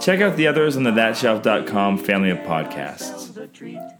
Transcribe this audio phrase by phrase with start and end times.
[0.00, 3.36] check out the others on the thatshelf.com family of podcasts.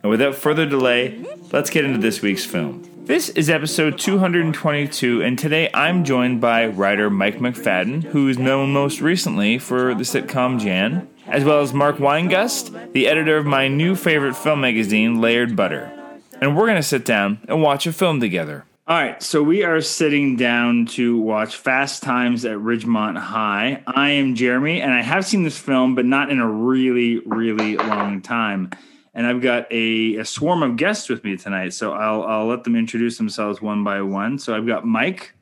[0.02, 2.82] And without further delay, let's get into this week's film.
[3.04, 8.72] This is episode 222, and today I'm joined by writer Mike McFadden, who is known
[8.72, 13.68] most recently for the sitcom Jan, as well as Mark Weingust, the editor of my
[13.68, 15.92] new favorite film magazine, Layered Butter.
[16.40, 18.64] And we're going to sit down and watch a film together.
[18.86, 23.82] All right, so we are sitting down to watch Fast Times at Ridgemont High.
[23.86, 27.76] I am Jeremy, and I have seen this film, but not in a really, really
[27.76, 28.70] long time
[29.14, 31.72] and I've got a, a, swarm of guests with me tonight.
[31.72, 34.38] So I'll I'll let them introduce themselves one by one.
[34.38, 35.34] So I've got Mike.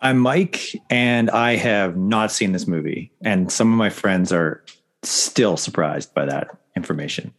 [0.00, 4.64] I'm Mike, and I have not seen this movie, and some of my friends are
[5.02, 7.32] still surprised by that information.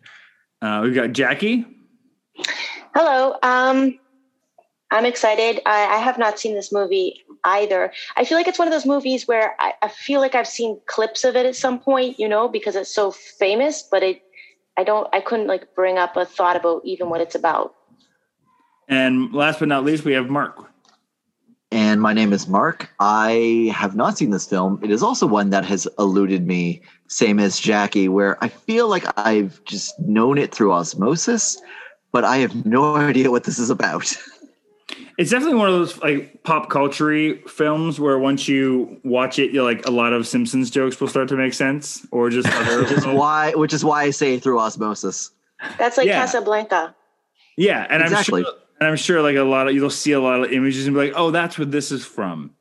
[0.62, 1.66] Uh, we've got Jackie.
[2.96, 3.36] Hello.
[3.44, 4.00] Um,
[4.94, 5.60] I'm excited.
[5.66, 7.92] I, I, have not seen this movie either.
[8.16, 10.80] I feel like it's one of those movies where I, I feel like I've seen
[10.86, 14.22] clips of it at some point, you know, because it's so famous, but it
[14.78, 17.74] I don't I couldn't like bring up a thought about even what it's about.
[18.88, 20.70] And last but not least, we have Mark.
[21.72, 22.88] And my name is Mark.
[23.00, 24.80] I have not seen this film.
[24.84, 29.06] It is also one that has eluded me, same as Jackie, where I feel like
[29.18, 31.60] I've just known it through osmosis,
[32.12, 34.16] but I have no idea what this is about.
[35.18, 39.64] It's definitely one of those like pop culture films where once you watch it, you're
[39.64, 42.82] like a lot of Simpsons jokes will start to make sense, or just other.
[42.82, 45.32] which is why, which is why I say through osmosis.
[45.78, 46.22] That's like yeah.
[46.22, 46.96] Casablanca.
[47.58, 48.42] Yeah, and exactly.
[48.42, 50.88] I'm sure, and I'm sure like a lot of you'll see a lot of images
[50.88, 52.52] and be like, oh, that's what this is from.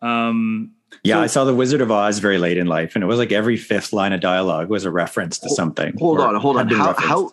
[0.00, 0.72] Um.
[1.04, 3.18] Yeah, so, I saw The Wizard of Oz very late in life, and it was
[3.18, 5.96] like every fifth line of dialogue was a reference to something.
[5.98, 6.68] Hold on, hold on.
[6.68, 7.32] How, how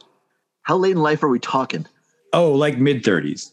[0.62, 1.86] how late in life are we talking?
[2.32, 3.52] Oh, like mid thirties.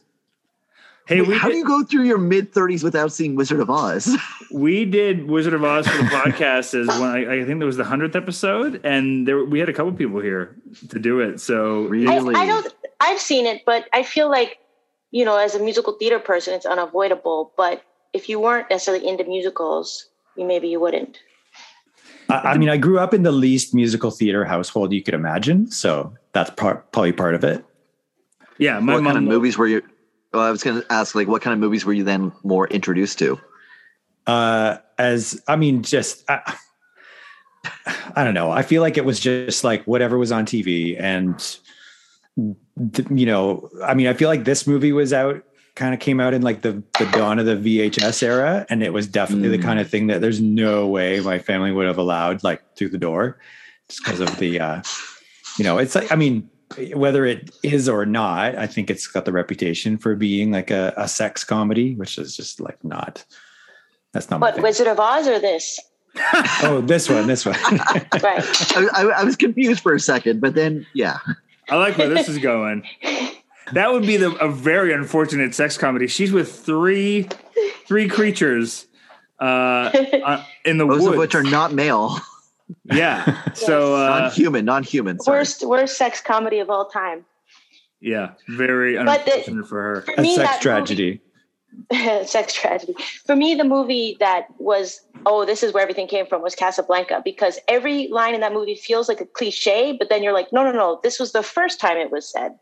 [1.07, 3.71] Hey, Wait, how did, do you go through your mid 30s without seeing Wizard of
[3.71, 4.17] Oz?
[4.51, 7.77] we did Wizard of Oz for the podcast as when I, I think there was
[7.77, 10.57] the hundredth episode, and there we had a couple people here
[10.89, 11.41] to do it.
[11.41, 12.75] So really, I, I don't.
[13.01, 14.59] I've seen it, but I feel like
[15.13, 17.53] you know, as a musical theater person, it's unavoidable.
[17.57, 21.21] But if you weren't necessarily into musicals, you maybe you wouldn't.
[22.29, 25.71] I, I mean, I grew up in the least musical theater household you could imagine,
[25.71, 27.65] so that's part, probably part of it.
[28.59, 29.83] Yeah, my what kind of movies were you?
[30.37, 32.69] Well, I was going to ask, like, what kind of movies were you then more
[32.69, 33.41] introduced to?
[34.27, 36.59] Uh, as I mean, just I,
[38.15, 38.51] I don't know.
[38.51, 41.59] I feel like it was just like whatever was on TV, and
[42.37, 45.43] you know, I mean, I feel like this movie was out,
[45.75, 48.93] kind of came out in like the the dawn of the VHS era, and it
[48.93, 49.59] was definitely mm.
[49.59, 52.91] the kind of thing that there's no way my family would have allowed like through
[52.91, 53.39] the door,
[53.89, 54.83] just because of the, uh,
[55.57, 56.51] you know, it's like I mean
[56.95, 60.93] whether it is or not, I think it's got the reputation for being like a,
[60.97, 63.25] a sex comedy, which is just like not.
[64.13, 64.41] That's not.
[64.41, 65.81] What Wizard of Oz or this?
[66.63, 67.57] oh, this one, this one.
[68.23, 68.45] right.
[68.95, 71.19] I, I, was confused for a second, but then yeah.
[71.69, 72.85] I like where this is going.
[73.73, 76.07] That would be the, a very unfortunate sex comedy.
[76.07, 77.29] She's with three
[77.87, 78.87] three creatures
[79.41, 79.45] uh,
[80.25, 82.19] uh in the Most woods, of which are not male.
[82.85, 83.43] Yeah.
[83.55, 85.19] So uh, non-human, non-human.
[85.21, 85.39] Sorry.
[85.39, 87.25] Worst worst sex comedy of all time.
[88.01, 90.03] Yeah, very unfortunate the, for her.
[90.03, 91.23] For me, a sex tragedy.
[91.91, 92.95] Movie, sex tragedy.
[93.25, 97.23] For me, the movie that was oh, this is where everything came from was Casablanca
[97.25, 100.63] because every line in that movie feels like a cliche, but then you're like, no,
[100.63, 102.53] no, no, this was the first time it was said.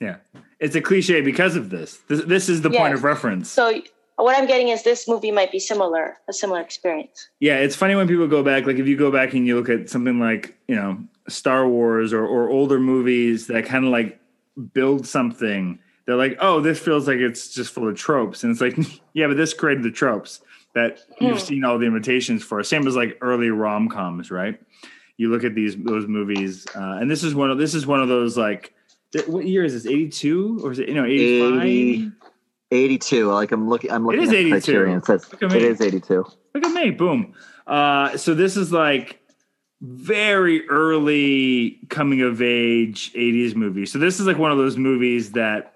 [0.00, 0.16] Yeah,
[0.60, 1.98] it's a cliche because of this.
[2.08, 2.80] This, this is the yes.
[2.80, 3.50] point of reference.
[3.50, 3.82] So
[4.16, 7.28] what I'm getting is this movie might be similar, a similar experience.
[7.40, 8.66] Yeah, it's funny when people go back.
[8.66, 10.98] Like if you go back and you look at something like you know
[11.28, 14.20] Star Wars or or older movies that kind of like
[14.72, 15.78] build something.
[16.06, 18.76] They're like, oh, this feels like it's just full of tropes, and it's like,
[19.12, 20.40] yeah, but this created the tropes
[20.74, 21.44] that you've hmm.
[21.44, 22.62] seen all the imitations for.
[22.62, 24.60] Same as like early rom coms, right?
[25.16, 28.00] You look at these those movies, uh, and this is one of this is one
[28.00, 28.74] of those like,
[29.26, 29.86] what year is this?
[29.86, 31.40] Eighty two or is it you know eighty
[32.10, 32.12] five?
[32.72, 33.30] 82.
[33.30, 33.90] Like I'm looking.
[33.90, 34.22] I'm looking.
[34.22, 34.50] is at the 82.
[34.50, 34.98] Criterion.
[34.98, 35.62] It says Look at me.
[35.62, 36.24] is 82.
[36.54, 37.34] Look at me, boom.
[37.66, 39.20] Uh, so this is like
[39.80, 43.86] very early coming of age 80s movie.
[43.86, 45.74] So this is like one of those movies that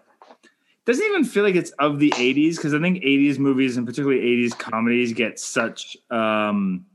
[0.85, 4.23] doesn't even feel like it's of the 80s because I think 80s movies and particularly
[4.23, 6.87] 80s comedies get such um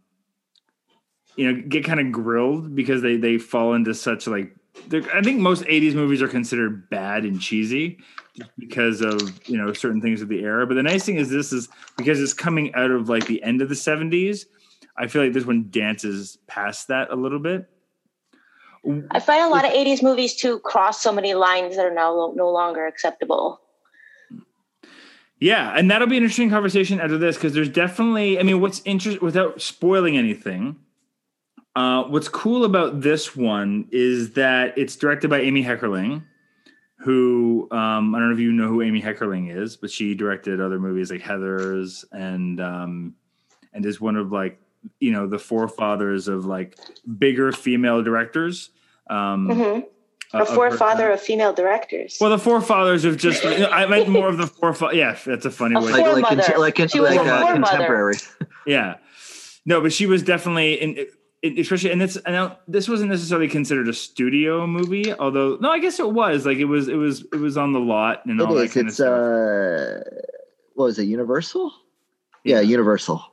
[1.35, 4.55] you know get kind of grilled because they they fall into such like
[4.93, 7.99] I think most 80s movies are considered bad and cheesy
[8.35, 10.65] just because of you know certain things of the era.
[10.65, 13.61] But the nice thing is this is because it's coming out of like the end
[13.61, 14.45] of the 70s.
[14.97, 17.69] I feel like this one dances past that a little bit.
[19.11, 22.33] I find a lot of 80s movies to cross so many lines that are now
[22.35, 23.61] no longer acceptable.
[25.39, 28.39] Yeah, and that'll be an interesting conversation after this because there's definitely.
[28.39, 30.77] I mean, what's interesting without spoiling anything.
[31.75, 36.23] Uh, what's cool about this one is that it's directed by Amy Heckerling,
[36.97, 40.59] who um, I don't know if you know who Amy Heckerling is, but she directed
[40.59, 43.15] other movies like Heathers and um,
[43.73, 44.59] and is one of like
[44.99, 46.77] you know the forefathers of like
[47.17, 48.69] bigger female directors.
[49.09, 49.79] Um, hmm
[50.33, 51.11] uh, A forefather time.
[51.13, 52.17] of female directors.
[52.21, 53.45] Well, the forefathers of just.
[53.45, 54.93] I meant more of the forefather.
[54.95, 55.91] Yeah, that's a funny A way.
[55.91, 56.45] Like like, Foremother.
[56.45, 58.15] cont- like, in- She was a uh, contemporary.
[58.65, 58.97] Yeah,
[59.65, 61.05] no, but she was definitely in,
[61.43, 65.71] in especially, and it's I know this wasn't necessarily considered a studio movie, although no,
[65.71, 66.45] I guess it was.
[66.45, 68.73] Like it was, it was, it was on the lot and all It that is.
[68.73, 70.17] kind It's of stuff.
[70.17, 70.21] uh,
[70.75, 71.03] what was it?
[71.05, 71.73] Universal.
[72.43, 73.23] Yeah, Universal.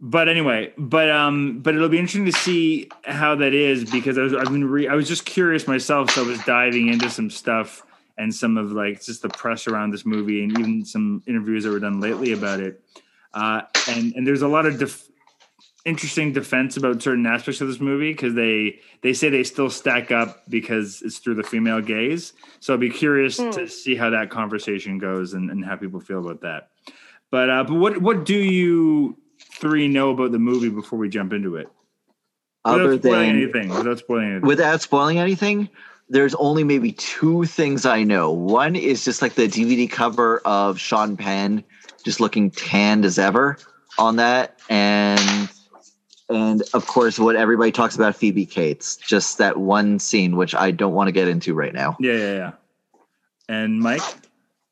[0.00, 4.22] but anyway, but um, but it'll be interesting to see how that is because I
[4.22, 7.28] was I've been re- I was just curious myself, so I was diving into some
[7.30, 7.82] stuff
[8.16, 11.70] and some of like just the press around this movie and even some interviews that
[11.70, 12.82] were done lately about it.
[13.34, 15.08] Uh, and and there's a lot of def-
[15.84, 20.10] interesting defense about certain aspects of this movie because they they say they still stack
[20.10, 22.32] up because it's through the female gaze.
[22.60, 26.18] So I'd be curious to see how that conversation goes and, and how people feel
[26.18, 26.70] about that.
[27.30, 31.32] But uh, but what what do you three know about the movie before we jump
[31.32, 31.68] into it?
[32.64, 34.46] Without Other spoiling than anything, without spoiling anything.
[34.46, 35.70] without spoiling anything,
[36.10, 38.30] there's only maybe two things I know.
[38.32, 41.64] One is just like the DVD cover of Sean Penn
[42.04, 43.56] just looking tanned as ever
[43.98, 45.48] on that, and
[46.30, 50.70] and of course what everybody talks about Phoebe Cates, just that one scene which I
[50.70, 51.96] don't want to get into right now.
[52.00, 52.52] yeah, yeah, yeah.
[53.48, 54.00] And Mike,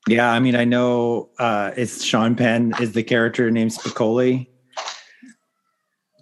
[0.07, 4.47] Yeah, I mean, I know uh, it's Sean Penn is the character named Spicoli.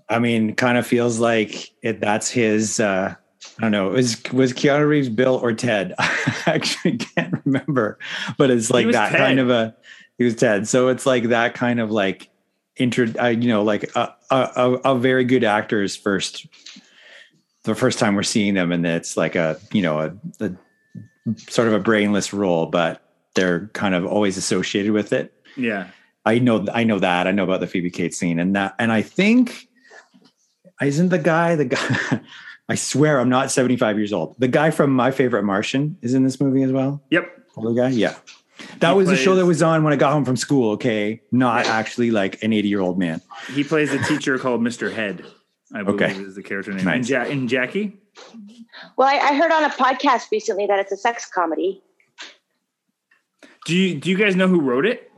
[0.09, 2.01] I mean, kind of feels like it.
[2.01, 2.81] That's his.
[2.81, 3.15] Uh,
[3.59, 3.89] I don't know.
[3.91, 5.95] Was was Keanu Reeves Bill or Ted?
[5.99, 7.99] I actually can't remember,
[8.39, 9.19] but it's like that Ted.
[9.19, 9.77] kind of a.
[10.17, 12.31] He was Ted, so it's like that kind of like
[12.77, 16.47] intro, Uh, you know, like a, a a very good actor's first.
[17.65, 20.53] The first time we're seeing them, and it's like a you know a, a
[21.49, 23.03] sort of a brainless role, but
[23.35, 25.35] they're kind of always associated with it.
[25.57, 25.89] yeah,
[26.25, 27.27] I know I know that.
[27.27, 29.69] I know about the Phoebe Cates scene and that and I think
[30.81, 32.21] isn't the guy the guy
[32.69, 34.37] I swear I'm not 75 years old.
[34.39, 37.03] The guy from My Favorite Martian is in this movie as well.
[37.11, 37.89] yep, Older guy?
[37.91, 38.17] Yeah.
[38.81, 41.21] That He was the show that was on when I got home from school, okay?
[41.33, 43.21] Not actually like an 80 year old man.
[43.55, 44.93] he plays a teacher called Mr.
[44.93, 45.25] Head.
[45.75, 46.13] I believe Okay.
[46.23, 46.85] is the character name.
[46.85, 46.97] Nice.
[46.97, 47.97] And, ja- and Jackie,
[48.97, 51.83] well, I, I heard on a podcast recently that it's a sex comedy.
[53.67, 55.11] do you do you guys know who wrote it?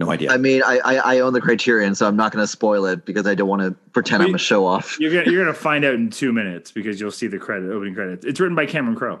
[0.00, 0.32] No idea.
[0.32, 3.06] I mean, I I, I own the Criterion, so I'm not going to spoil it
[3.06, 4.98] because I don't want to pretend I'm a show off.
[4.98, 7.94] You're gonna you're gonna find out in two minutes because you'll see the credit opening
[7.94, 8.24] credits.
[8.24, 9.20] It's written by Cameron Crowe.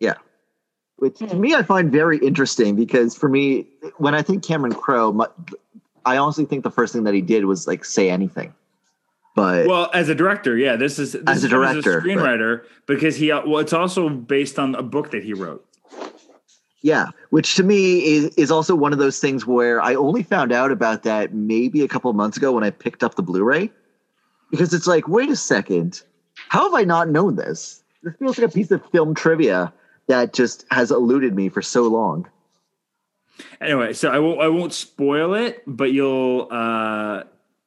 [0.00, 0.14] Yeah.
[0.98, 1.40] Which to hmm.
[1.40, 3.66] me I find very interesting because for me,
[3.98, 5.26] when I think Cameron Crowe,
[6.06, 8.54] I honestly think the first thing that he did was like say anything.
[9.34, 12.64] But Well, as a director, yeah, this is this As a is director, but- screenwriter
[12.86, 15.64] because he uh, well, it's also based on a book that he wrote.
[16.80, 20.52] yeah, which to me is, is also one of those things where I only found
[20.52, 23.70] out about that maybe a couple of months ago when I picked up the Blu-ray.
[24.50, 26.02] Because it's like, wait a second,
[26.48, 27.82] how have I not known this?
[28.04, 29.72] This feels like a piece of film trivia
[30.08, 32.28] that just has eluded me for so long.
[33.60, 37.24] Anyway, so I won't I won't spoil it, but you'll uh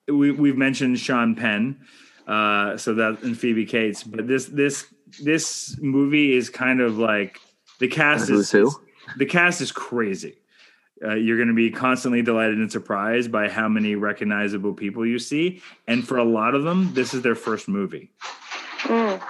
[0.08, 1.80] we we've mentioned Sean Penn,
[2.28, 4.86] uh so that and Phoebe Cates, but this this
[5.24, 7.40] this movie is kind of like
[7.80, 8.72] the cast Who's is who?
[9.18, 10.36] the cast is crazy.
[11.02, 15.18] Uh, you're going to be constantly delighted and surprised by how many recognizable people you
[15.18, 18.12] see, and for a lot of them, this is their first movie.
[18.82, 19.22] Mm.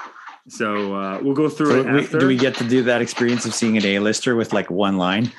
[0.48, 2.20] So uh, we'll go through So it we- after.
[2.20, 5.32] do we get to do that experience of seeing an A-lister with like one line?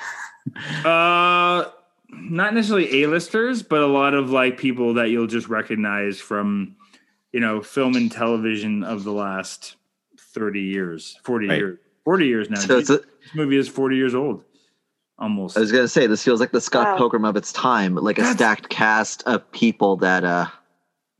[0.85, 1.65] Uh,
[2.11, 6.77] not necessarily A-listers, but a lot of like people that you'll just recognize from,
[7.33, 9.77] you know, film and television of the last
[10.19, 11.59] thirty years, forty Right.
[11.59, 12.59] years, forty years now.
[12.61, 14.45] So it's a, this movie is forty years old.
[15.19, 15.57] almost.
[15.57, 16.97] I was gonna say this feels like the Scott Wow.
[16.97, 20.47] Pilgrim of its time, like a stacked cast of people that uh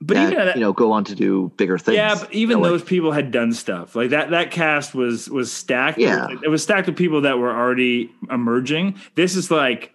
[0.01, 1.97] but that, even that, you know go on to do bigger things.
[1.97, 4.31] yeah, but even You know, those people had done stuff like that.
[4.31, 5.99] That cast was was stacked.
[5.99, 6.29] Yeah.
[6.43, 8.99] it was stacked with people that were already emerging.
[9.15, 9.93] This is like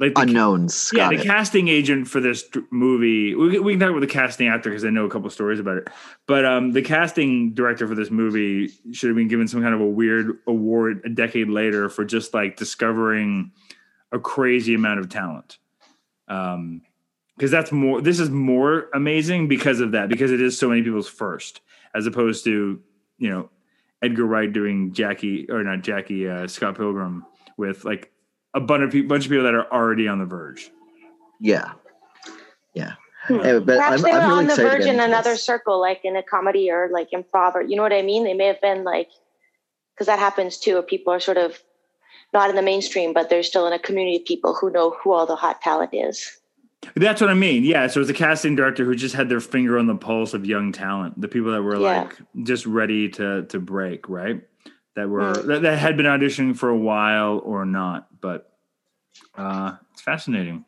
[0.00, 0.90] like the, unknowns.
[0.94, 1.26] Yeah, Got the it.
[1.26, 3.34] casting agent for this movie.
[3.34, 5.76] We, we can talk about the casting actor because I know a couple stories about
[5.76, 5.88] it.
[6.26, 9.80] But um, the casting director for this movie should have been given some kind of
[9.80, 13.52] a weird award a decade later for just like discovering
[14.10, 15.58] a crazy amount of talent.
[16.28, 16.80] Um,
[17.40, 18.02] because that's more.
[18.02, 20.10] This is more amazing because of that.
[20.10, 21.62] Because it is so many people's first,
[21.94, 22.78] as opposed to
[23.16, 23.48] you know
[24.02, 27.24] Edgar Wright doing Jackie or not Jackie uh, Scott Pilgrim
[27.56, 28.12] with like
[28.52, 30.70] a bunch of people, bunch of people that are already on the verge.
[31.40, 31.72] Yeah,
[32.74, 32.96] yeah.
[33.22, 33.40] Hmm.
[33.40, 35.42] Anyway, but Perhaps I'm, they were I'm really on the verge in another this.
[35.42, 38.24] circle, like in a comedy or like improv, or you know what I mean?
[38.24, 39.08] They may have been like,
[39.94, 41.58] because that happens too, where people are sort of
[42.34, 45.12] not in the mainstream, but they're still in a community of people who know who
[45.12, 46.36] all the hot talent is.
[46.96, 47.64] That's what I mean.
[47.64, 47.86] Yeah.
[47.88, 50.46] So it was a casting director who just had their finger on the pulse of
[50.46, 52.02] young talent, the people that were Yeah.
[52.02, 54.42] like just ready to to break, right?
[54.96, 55.46] That were Mm.
[55.46, 58.50] that, that had been auditioning for a while or not, but
[59.36, 60.64] uh, it's fascinating.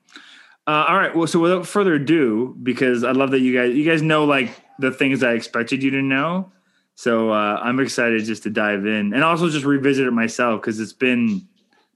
[0.66, 1.16] Uh, all right.
[1.16, 4.50] Well, so without further ado, because I love that you guys you guys know like
[4.78, 6.52] the things I expected you to know.
[6.94, 10.78] So uh, I'm excited just to dive in and also just revisit it myself because
[10.78, 11.48] it's been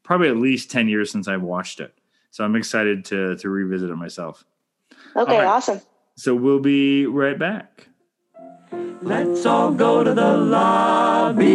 [0.02, 1.92] probably at least ten years since I've watched it.
[2.36, 4.44] So I'm excited to to revisit it myself.
[5.16, 5.46] Okay, All right.
[5.46, 5.80] awesome.
[6.18, 7.88] So we'll be right back.
[9.00, 11.46] Let's all go to the lobby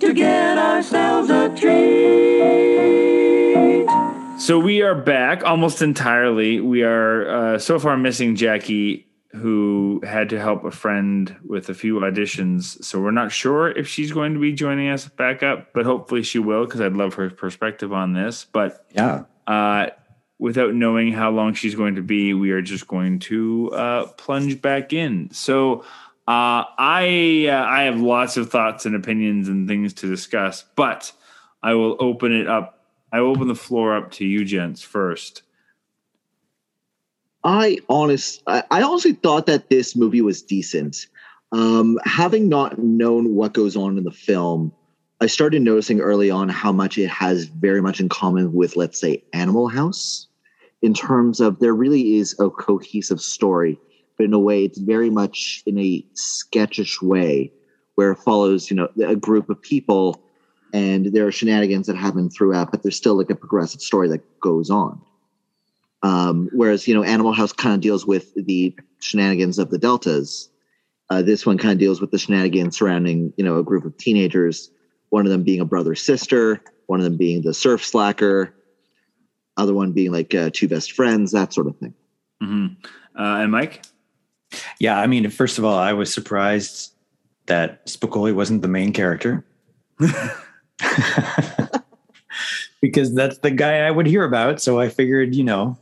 [0.00, 2.42] to get ourselves a treat.
[4.40, 6.60] So we are back almost entirely.
[6.60, 11.74] We are uh, so far missing Jackie, who had to help a friend with a
[11.74, 12.82] few auditions.
[12.84, 16.22] So we're not sure if she's going to be joining us back up, but hopefully
[16.22, 18.44] she will because I'd love her perspective on this.
[18.44, 19.24] But Yeah.
[19.46, 19.86] uh,
[20.38, 24.62] without knowing how long she's going to be, we are just going to uh, plunge
[24.62, 25.30] back in.
[25.32, 25.80] So
[26.28, 31.12] uh, I uh, I have lots of thoughts and opinions and things to discuss, but
[31.62, 32.84] I will open it up.
[33.12, 35.42] I open the floor up to you, gents, first.
[37.44, 41.06] I honest, I, I honestly thought that this movie was decent.
[41.52, 44.72] Um, having not known what goes on in the film,
[45.20, 48.98] I started noticing early on how much it has very much in common with, let's
[48.98, 50.26] say, Animal House,
[50.82, 53.78] in terms of there really is a cohesive story,
[54.16, 57.52] but in a way, it's very much in a sketchish way,
[57.94, 60.20] where it follows, you know, a group of people,
[60.72, 64.40] and there are shenanigans that happen throughout, but there's still like a progressive story that
[64.40, 65.00] goes on.
[66.04, 70.48] Um, whereas you know, Animal House kind of deals with the shenanigans of the Deltas.
[71.10, 73.96] Uh, this one kind of deals with the shenanigans surrounding you know a group of
[73.96, 74.70] teenagers.
[75.08, 78.54] One of them being a brother sister, one of them being the surf slacker,
[79.56, 81.94] other one being like uh, two best friends, that sort of thing.
[82.40, 82.66] hmm
[83.18, 83.84] Uh, and Mike,
[84.78, 84.98] Yeah.
[84.98, 86.92] I mean, first of all, I was surprised
[87.46, 89.44] that Spicoli wasn't the main character.
[92.80, 94.60] because that's the guy I would hear about.
[94.60, 95.78] So I figured, you know,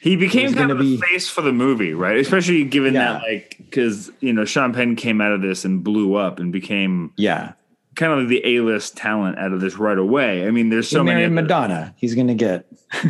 [0.00, 2.16] he became kind of gonna the be- face for the movie, right?
[2.18, 6.14] Especially given that, like, because you know, Sean Penn came out of this and blew
[6.14, 7.52] up and became yeah.
[7.94, 10.46] kind of like the A-list talent out of this right away.
[10.46, 11.26] I mean, there's so he many.
[11.28, 11.94] Madonna.
[11.96, 12.66] He's gonna get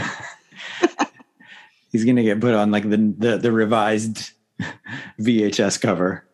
[1.93, 4.33] he's gonna get put on like the the, the revised
[5.21, 6.27] VHS cover.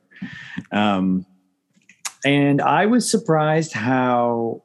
[0.71, 1.27] Um,
[2.25, 4.63] and I was surprised how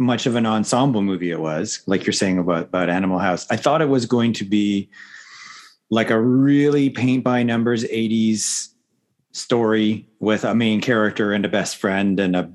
[0.00, 1.82] much of an ensemble movie it was.
[1.86, 4.88] Like you're saying about about Animal House, I thought it was going to be
[5.90, 8.68] like a really paint by numbers 80s
[9.32, 12.50] story with a main character and a best friend and a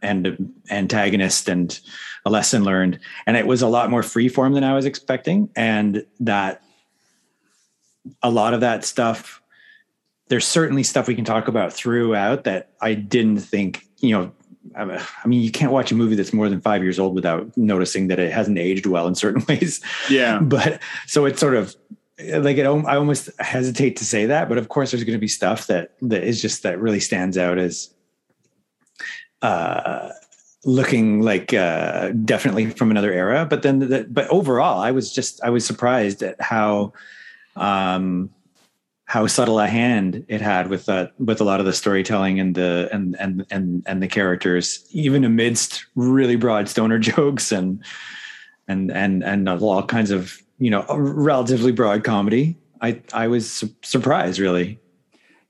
[0.00, 1.80] and an antagonist and
[2.24, 6.04] a lesson learned and it was a lot more freeform than i was expecting and
[6.20, 6.62] that
[8.22, 9.42] a lot of that stuff
[10.28, 14.32] there's certainly stuff we can talk about throughout that i didn't think you know
[14.76, 18.08] I mean, you can't watch a movie that's more than five years old without noticing
[18.08, 19.80] that it hasn't aged well in certain ways.
[20.10, 20.40] Yeah.
[20.40, 21.74] But so it's sort of
[22.18, 22.64] like it.
[22.64, 25.92] I almost hesitate to say that, but of course, there's going to be stuff that
[26.02, 27.90] that is just that really stands out as
[29.42, 30.10] uh,
[30.64, 33.46] looking like uh, definitely from another era.
[33.46, 36.92] But then, the, but overall, I was just I was surprised at how
[37.56, 38.30] um,
[39.08, 42.54] how subtle a hand it had with that with a lot of the storytelling and
[42.54, 47.82] the and and and and the characters, even amidst really broad stoner jokes and
[48.68, 52.56] and and and all kinds of you know relatively broad comedy.
[52.82, 54.78] I I was su- surprised really.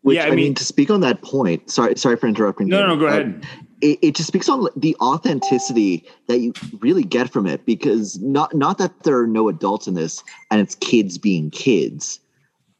[0.03, 1.69] Which Yeah, I I, mean, mean- to speak on that point.
[1.69, 2.69] Sorry, sorry for interrupting.
[2.69, 2.87] No, you.
[2.87, 3.45] no, go ahead.
[3.81, 8.55] it, it just speaks on the authenticity that you really get from it because not
[8.55, 10.23] not that there are no adults in this
[10.53, 12.21] and it's kids being kids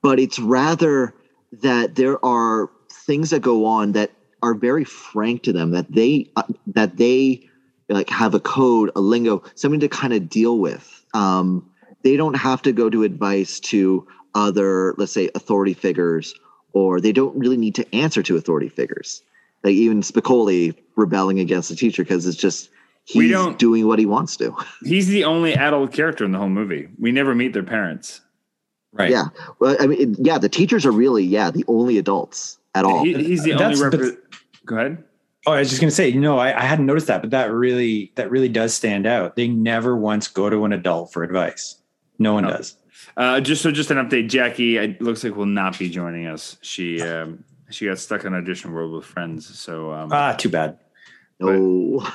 [0.03, 1.15] but it's rather
[1.53, 4.13] that there are things that go on that
[4.43, 7.49] are very frank to them that they uh, that they
[7.89, 11.69] like have a code a lingo something to kind of deal with um,
[12.03, 16.35] they don't have to go to advice to other let's say authority figures
[16.73, 19.23] or they don't really need to answer to authority figures
[19.65, 22.69] like even spicoli rebelling against the teacher because it's just
[23.05, 26.89] he's doing what he wants to He's the only adult character in the whole movie.
[26.99, 28.21] We never meet their parents.
[28.93, 29.11] Right.
[29.11, 29.25] yeah
[29.59, 33.13] well i mean yeah the teachers are really yeah the only adults at all He,
[33.15, 33.75] he's the only.
[33.77, 34.17] That's- Repre-
[34.65, 35.05] Go ahead.
[35.47, 37.51] Oh, I was just going to say, no, I, I hadn't noticed that, but that
[37.51, 39.35] really, that really does stand out.
[39.35, 41.77] They never once go to an adult for advice.
[42.19, 42.51] No one No.
[42.51, 42.77] does.
[43.17, 44.29] Uh, just so, just an update.
[44.29, 46.59] Jackie it looks like will not be joining us.
[46.61, 49.47] She um, she got stuck on audition world with friends.
[49.59, 50.79] So, um, Ah, too bad.
[51.41, 52.07] no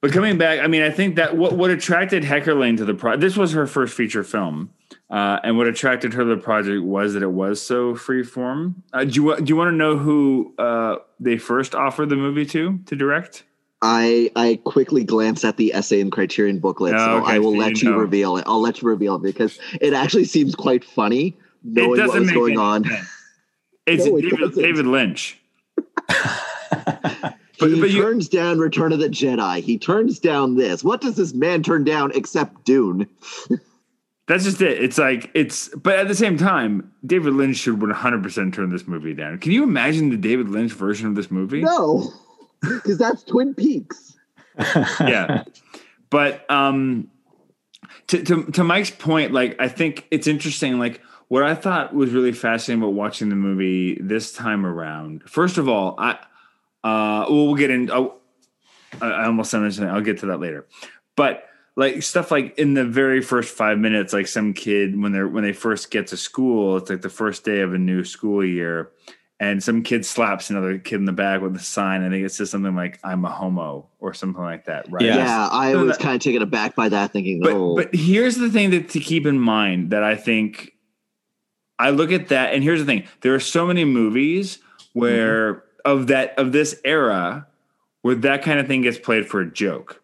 [0.00, 3.20] but coming back, I mean, I think that what what attracted Heckerling to the project.
[3.20, 4.70] This was her first feature film,
[5.10, 8.74] uh, and what attracted her to the project was that it was so freeform.
[8.92, 12.46] Uh, do you do you want to know who uh, they first offered the movie
[12.46, 13.44] to to direct?
[13.82, 17.52] I I quickly glanced at the essay and criterion booklet, Oh, so okay, I will
[17.52, 17.96] so let you know.
[17.98, 18.44] reveal it.
[18.46, 22.58] I'll let you reveal it because it actually seems quite funny knowing what was going
[22.58, 22.84] on.
[22.84, 23.08] sense.
[23.86, 24.54] It's No, it David.
[24.54, 25.40] David Lynch.
[27.58, 29.60] But- he but you- turns down Return of the Jedi.
[29.60, 30.82] He turns down this.
[30.82, 33.06] What does this man turn down except Dune?
[34.30, 34.82] That's just it.
[34.82, 38.86] It's like it's, but at the same time, David Lynch should 100 percent turn this
[38.86, 39.38] movie down.
[39.38, 41.62] Can you imagine the David Lynch version of this movie?
[41.62, 42.12] No,
[42.60, 44.16] because that's Twin Peaks.
[45.00, 45.44] yeah
[46.10, 47.08] but um
[48.08, 52.10] to, to to mike's point like i think it's interesting like what i thought was
[52.10, 56.12] really fascinating about watching the movie this time around first of all i
[56.82, 58.16] uh well, we'll get in oh,
[59.00, 60.66] I, I almost said something i'll get to that later
[61.16, 61.44] but
[61.76, 65.44] like stuff like in the very first five minutes like some kid when they're when
[65.44, 68.90] they first get to school it's like the first day of a new school year
[69.40, 72.04] and some kid slaps another kid in the back with a sign.
[72.04, 75.02] I think it says something like "I'm a homo" or something like that, right?
[75.02, 75.16] Yeah.
[75.16, 78.50] Yeah, I was kind of taken aback by that, thinking, But "Oh, but here's the
[78.50, 80.74] thing that to keep in mind that I think
[81.78, 84.58] I look at that, and here's the thing: there are so many movies
[84.92, 85.90] where mm-hmm.
[85.90, 87.46] of that of this era
[88.02, 90.02] where that kind of thing gets played for a joke.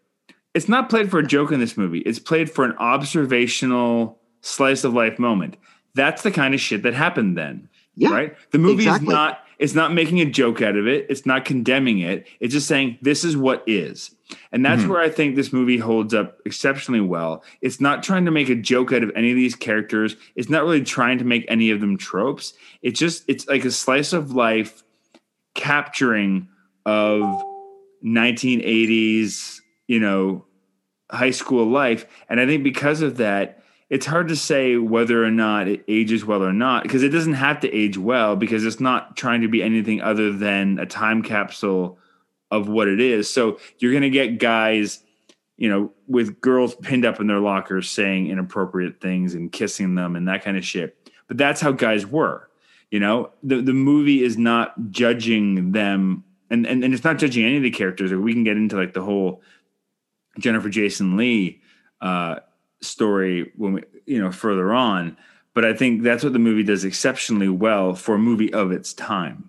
[0.56, 2.00] It's not played for a joke in this movie.
[2.00, 5.56] It's played for an observational slice of life moment.
[5.94, 8.36] That's the kind of shit that happened then yeah, right?
[8.50, 9.08] The movie exactly.
[9.08, 11.06] is not it's not making a joke out of it.
[11.08, 12.26] It's not condemning it.
[12.40, 14.14] It's just saying this is what is.
[14.52, 14.88] And that's Mhm.
[14.88, 17.42] where I think this movie holds up exceptionally well.
[17.62, 20.16] It's not trying to make a joke out of any of these characters.
[20.34, 22.52] It's not really trying to make any of them tropes.
[22.82, 24.82] It's just it's like a slice of life
[25.54, 26.48] capturing
[26.84, 27.22] of
[28.04, 30.44] 1980s, you know,
[31.10, 32.06] high school life.
[32.28, 36.24] And I think because of that, it's hard to say whether or not it ages
[36.24, 39.48] well or not because it doesn't have to age well because it's not trying to
[39.48, 41.98] be anything other than a time capsule
[42.50, 43.32] of what it is.
[43.32, 45.04] So you're going to get guys,
[45.56, 50.16] you know, with girls pinned up in their lockers saying inappropriate things and kissing them
[50.16, 50.96] and that kind of shit.
[51.28, 52.48] But that's how guys were.
[52.90, 57.44] You know, the the movie is not judging them and, and, and it's not judging
[57.44, 58.12] any of the characters.
[58.12, 59.42] We can get into like the whole
[60.38, 61.60] Jennifer Jason Lee
[62.00, 62.36] uh,
[62.80, 65.16] story when we, you know, further on.
[65.54, 68.92] But I think that's what the movie does exceptionally well for a movie of its
[68.92, 69.48] time.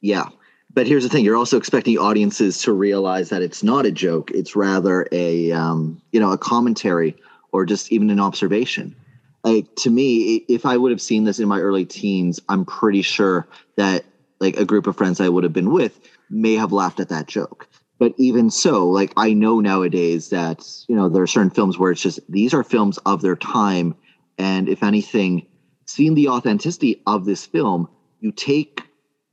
[0.00, 0.26] Yeah.
[0.72, 4.30] But here's the thing: you're also expecting audiences to realize that it's not a joke;
[4.30, 7.16] it's rather a um, you know a commentary
[7.52, 8.94] or just even an observation.
[9.42, 13.02] Like to me, if I would have seen this in my early teens, I'm pretty
[13.02, 14.04] sure that
[14.38, 17.26] like a group of friends I would have been with may have laughed at that
[17.26, 17.66] joke.
[18.00, 21.92] But even so, like I know nowadays that you know there are certain films where
[21.92, 23.94] it's just these are films of their time,
[24.38, 25.46] and if anything,
[25.86, 27.88] seeing the authenticity of this film,
[28.20, 28.82] you take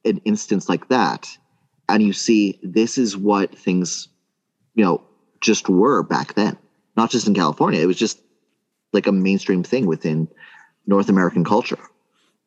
[0.05, 1.27] an instance like that
[1.89, 4.07] and you see this is what things
[4.75, 5.01] you know
[5.41, 6.57] just were back then.
[6.95, 7.81] Not just in california.
[7.81, 8.21] It was just
[8.93, 10.27] like a mainstream thing within
[10.85, 11.79] north american culture.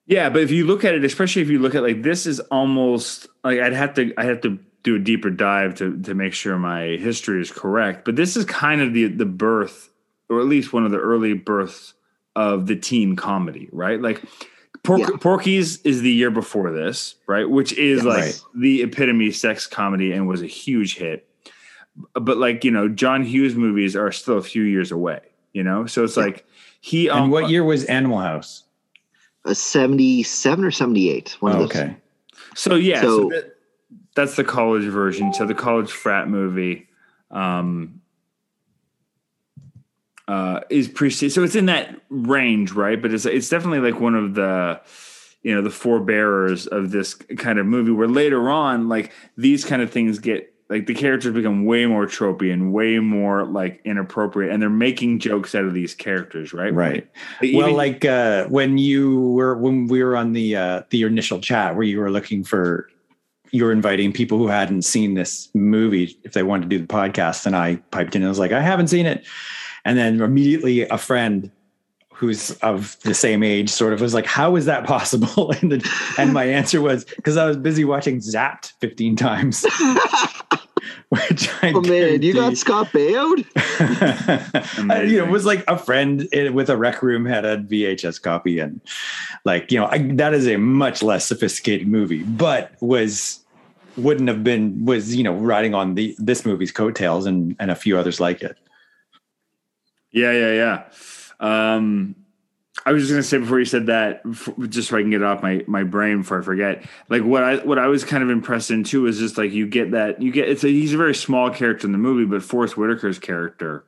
[0.06, 2.40] Yeah, but if you look at it, especially if you look at like this is
[2.40, 6.32] almost like I'd have to I have to do a deeper dive to to make
[6.32, 8.04] sure my history is correct.
[8.04, 9.90] But this is kind of the the birth,
[10.28, 11.94] or at least one of the early births
[12.36, 14.00] of the teen comedy, right?
[14.00, 14.22] Like
[14.82, 15.08] Pork, Yeah.
[15.20, 17.48] Porky's is the year before this, right?
[17.48, 18.04] Which is Yes.
[18.04, 18.40] like Right.
[18.54, 21.26] the epitome of sex comedy and was a huge hit.
[22.14, 25.20] But like you know, John Hughes movies are still a few years away.
[25.52, 26.22] You know, so it's Yeah.
[26.22, 26.46] like
[26.80, 27.08] he.
[27.08, 28.64] And um, what year was Animal House?
[29.46, 31.96] a 77 or 78 one Oh, of those okay.
[32.54, 33.56] So yeah, so, So- that,
[34.14, 35.32] that's the college version.
[35.32, 36.88] So the college frat movie
[37.30, 38.00] um,
[40.26, 41.28] uh, is pretty.
[41.28, 43.00] So it's in that range, right?
[43.00, 44.80] But it's it's definitely like one of the
[45.42, 47.92] you know the forebearers of this kind of movie.
[47.92, 52.06] Where later on, like these kind of things get like the characters become way more
[52.06, 56.72] tropey and way more like inappropriate, and they're making jokes out of these characters, right?
[56.72, 57.08] Right.
[57.42, 61.74] Well, like uh, when you were when we were on the uh, the initial chat
[61.74, 62.88] where you were looking for
[63.52, 66.86] you were inviting people who hadn't seen this movie if they wanted to do the
[66.86, 69.24] podcast, and I piped in and was like, I haven't seen it,
[69.84, 71.50] and then immediately a friend
[72.20, 75.54] who's of the same age sort of was like, How is that possible?
[75.62, 79.64] And the, and my answer was because I was busy watching Zapped 15 times.
[81.08, 83.44] Which I Oh man, you got Scott Baio?
[84.90, 88.22] I- you know, it was like a friend with a rec room had a VHS
[88.22, 88.80] copy, and
[89.44, 93.40] like you know, I, that is a much less sophisticated movie, but was
[93.96, 97.74] wouldn't have been was you know riding on the this movie's coattails and and a
[97.74, 98.56] few others like it.
[100.12, 101.74] Yeah, yeah, yeah.
[101.74, 102.14] Um,
[102.86, 104.22] I was just gonna say before you said that,
[104.68, 106.84] just so I can get it off my my brain before I forget.
[107.08, 109.66] Like what I what I was kind of impressed in too is just like you
[109.66, 112.42] get that you get it's a he's a very small character in the movie, but
[112.42, 113.84] Forest Whitaker's character,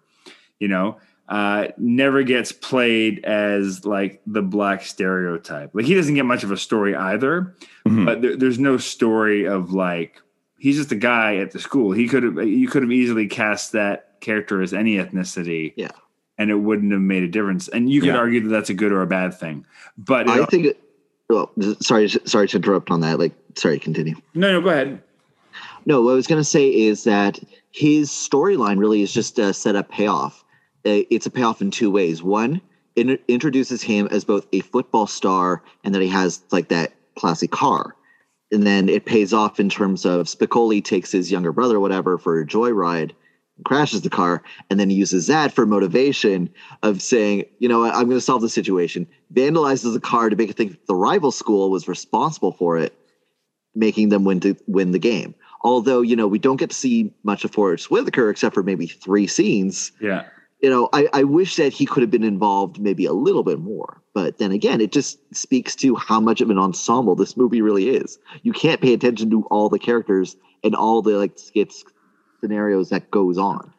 [0.59, 5.71] you know, uh, never gets played as like the black stereotype.
[5.75, 7.55] Like he doesn't get much of a story either,
[7.89, 8.05] Mhm.
[8.05, 10.21] but there, there's no story of like
[10.59, 11.93] he's just a guy at the school.
[11.93, 15.89] He could have you could have easily cast that character as any ethnicity Yeah.
[16.39, 17.69] And it wouldn't have made a difference.
[17.69, 18.17] And you could Yeah.
[18.17, 19.65] argue that that's a good or a bad thing.
[19.99, 20.67] But I it, think.
[20.67, 20.81] It,
[21.29, 23.19] well, sorry, sorry to interrupt on that.
[23.19, 24.15] Like, sorry, continue.
[24.35, 25.03] no, no, go ahead.
[25.87, 27.41] No, what I was going to say is that
[27.73, 30.45] his storyline really is just a setup payoff.
[30.87, 32.23] Uh, It's a payoff in two ways.
[32.23, 32.61] One,
[32.97, 37.47] it introduces him as both a football star and that he has like that classy
[37.49, 37.97] car.
[38.53, 42.39] And then it pays off in terms of Spicoli takes his younger brother, whatever, for
[42.41, 43.13] a joyride and
[43.65, 44.43] crashes the car.
[44.71, 46.51] And then he uses that for motivation
[46.83, 49.07] of saying, you know, what, I'm going to solve the situation.
[49.33, 52.97] Vandalizes the car to make it think the rival school was responsible for it
[53.75, 55.35] making them win to win the game.
[55.63, 58.87] Although you know we don't get to see much of Forest Whitaker except for maybe
[58.87, 59.93] three scenes.
[60.01, 60.25] Yeah.
[60.61, 63.59] You know, I, I wish that he could have been involved maybe a little bit
[63.59, 64.01] more.
[64.15, 67.89] But then again, it just speaks to how much of an ensemble this movie really
[67.89, 68.19] is.
[68.43, 71.85] You can't pay attention to all the characters and all the like skits
[72.47, 73.73] scenarios that goes on.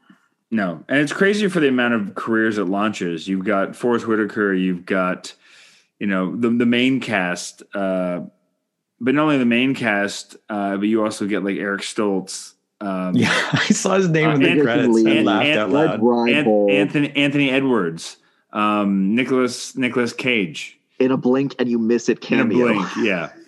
[0.50, 0.84] No.
[0.88, 3.28] And it's crazy for the amount of careers it launches.
[3.28, 5.34] You've got Forest Whitaker, you've got,
[6.00, 8.22] you know, the the main cast, uh,
[9.00, 12.54] but not only the main cast, uh, but you also get like Eric Stoltz.
[12.80, 15.60] Um, Yeah, I saw his name Uh, in the Anthony credits Lee- and laughed Ant-
[15.60, 16.00] out loud.
[16.04, 18.18] Rival An- Anthony Anthony Edwards,
[18.54, 22.68] um, Nicholas Nicolas Cage in a blink and you miss it in a cameo.
[22.74, 22.88] blink.
[23.02, 23.32] Yeah.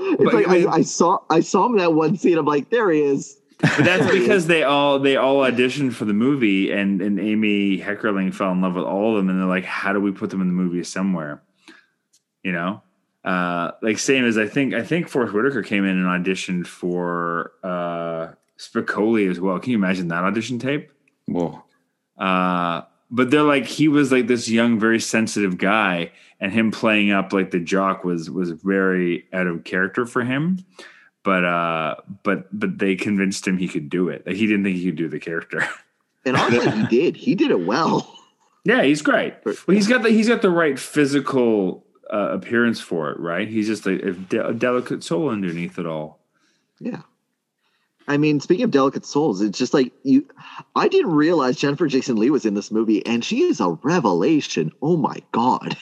[0.00, 2.38] It's But- like I, I saw I saw him that one scene.
[2.38, 3.37] I'm like, there he is.
[3.60, 8.32] But that's because they all they all auditioned for the movie, and and Amy Heckerling
[8.32, 10.40] fell in love with all of them, and they're like, how do we put them
[10.40, 11.42] in the movie somewhere?
[12.44, 12.82] You know,
[13.24, 17.52] uh, like same as I think I think Forest Whitaker came in and auditioned for
[17.64, 19.58] uh, Spicoli as well.
[19.58, 20.92] Can you imagine that audition tape?
[21.26, 21.62] Whoa.
[22.16, 27.10] Uh, but they're like he was like this young, very sensitive guy, and him playing
[27.10, 30.64] up like the jock was was very out of character for him.
[31.28, 34.26] But uh, but but they convinced him he could do it.
[34.26, 35.62] Like he didn't think he could do the character.
[36.24, 37.16] And honestly, he did.
[37.18, 38.10] He did it well.
[38.64, 39.34] yeah, he's great.
[39.44, 43.46] Well, he's got the he's got the right physical uh, appearance for it, right?
[43.46, 46.18] He's just a, a, de- a delicate soul underneath it all.
[46.80, 47.02] Yeah.
[48.06, 50.26] I mean, speaking of delicate souls, it's just like you.
[50.76, 54.72] I didn't realize Jennifer Jason Lee was in this movie, and she is a revelation.
[54.80, 55.76] Oh my god,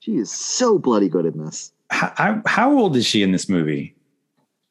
[0.00, 1.72] she is so bloody good in this.
[1.90, 3.94] How, how old is she in this movie?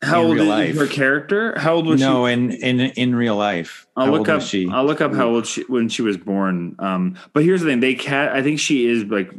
[0.02, 0.76] How old is life.
[0.78, 1.58] her character?
[1.58, 2.06] How old was she?
[2.06, 3.88] no, in in in real life.
[3.96, 4.42] I'll How look up.
[4.42, 4.70] she?
[4.70, 6.76] I'll look up how old she when she was born.
[6.78, 8.32] Um, but here's the thing: they cat.
[8.32, 9.32] I think she is like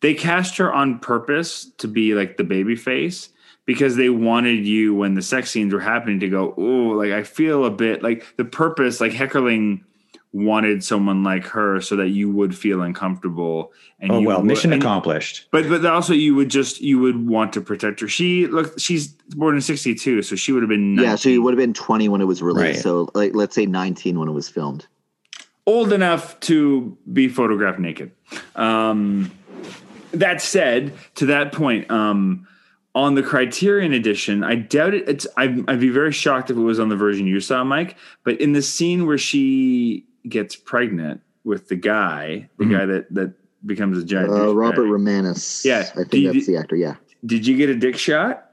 [0.00, 3.28] they cast her on purpose to be like the baby face
[3.64, 7.22] because they wanted you when the sex scenes were happening to go, oh, like I
[7.22, 9.00] feel a bit like the purpose.
[9.00, 9.82] Like Heckerling
[10.34, 13.70] wanted someone like her so that you would feel uncomfortable.
[14.00, 15.46] And oh you well, would- mission and- accomplished.
[15.50, 18.08] but but also you would just you would want to protect her.
[18.08, 21.28] She look she's born in sixty two, so she would have been 19 Yeah, so
[21.28, 22.76] he would have been twenty when it was released.
[22.76, 22.82] Right.
[22.82, 24.86] So, like, let's say nineteen when it was filmed.
[25.66, 28.10] old enough to be photographed naked.
[28.56, 29.30] Um,
[30.12, 32.46] that said, to that point, um,
[32.94, 35.08] on the Criterion edition, I doubt it.
[35.08, 37.96] It's I'd, I'd be very shocked if it was on the version you saw, Mike.
[38.24, 42.70] But in the scene where she gets pregnant with the guy, the Mhm.
[42.70, 43.32] guy that that
[43.66, 44.30] becomes a giant.
[44.30, 45.64] Uh, douchebag, Robert Romanus.
[45.64, 46.76] Yeah, I think you- that's the actor.
[46.76, 46.94] Yeah.
[47.24, 48.50] Did you get a dick shot?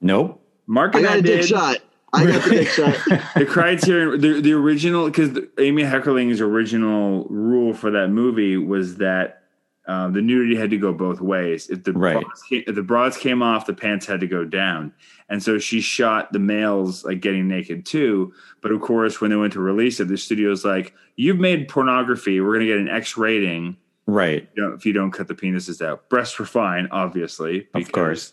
[0.00, 0.40] Nope.
[0.66, 1.48] Mark I and got I, a dick did.
[1.48, 1.78] shot.
[2.12, 2.96] I got the dick shot.
[3.36, 9.41] the Criterion, the, the original, because Amy Heckerling's original rule for that movie was that
[9.86, 11.68] uh, the nudity had to go both ways.
[11.68, 12.20] If the Right.
[12.22, 14.92] broads came, if the broads came off, the pants had to go down,
[15.28, 18.32] and so she shot the males like getting naked too.
[18.60, 22.40] But of course, when they went to release it, the studio's like, "You've made pornography.
[22.40, 24.48] We're going to get an X rating." Right.
[24.56, 26.08] you know, if you don't cut the penises out.
[26.08, 28.32] Breasts were fine, obviously, Of course.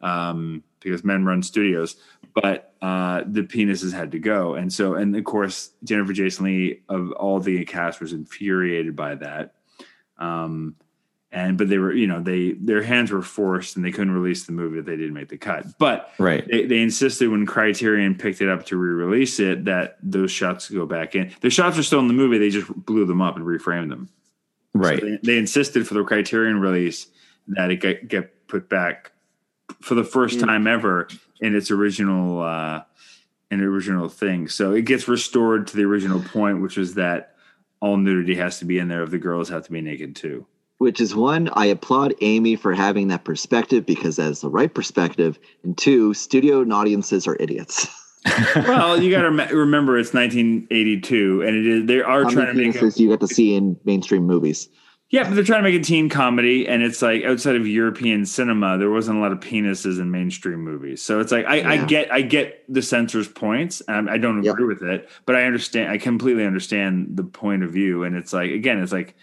[0.00, 1.96] um, because men run studios,
[2.34, 6.80] but uh, the penises had to go, and so, and of course, Jennifer Jason Lee
[6.88, 9.54] of all the cast was infuriated by that.
[10.24, 10.76] Um,
[11.32, 14.44] and but they were, you know, they their hands were forced, and they couldn't release
[14.44, 15.66] the movie if they didn't make the cut.
[15.78, 16.46] But Right.
[16.48, 20.86] they, they insisted when Criterion picked it up to re-release it that those shots go
[20.86, 21.32] back in.
[21.40, 24.08] The shots are still in the movie; they just blew them up and reframed them.
[24.74, 25.00] Right.
[25.00, 27.08] So they, they insisted for the Criterion release
[27.48, 29.10] that it get, get put back
[29.80, 31.08] for the first time ever
[31.40, 32.82] in its original uh,
[33.50, 34.46] in original thing.
[34.48, 37.33] So it gets restored to the original point, which was that
[37.84, 40.46] all nudity has to be in there if the girls have to be naked too.
[40.78, 44.72] Which is one, I applaud Amy for having that perspective because that is the right
[44.72, 45.38] perspective.
[45.62, 47.86] And two, studio and audiences are idiots.
[48.56, 52.46] well, you got to rem- remember it's 1982, and it is they are How trying
[52.46, 54.70] to many make a, penises do you get to see in mainstream movies?
[55.10, 58.26] Yeah, but they're trying to make a teen comedy, and it's like outside of European
[58.26, 61.02] cinema, there wasn't a lot of penises in mainstream movies.
[61.02, 63.80] So it's like I, I get I get the censor's points.
[63.86, 64.54] and I don't Yep.
[64.54, 65.90] agree with it, but I understand.
[65.90, 69.14] I completely understand the point of view, and it's like again, it's like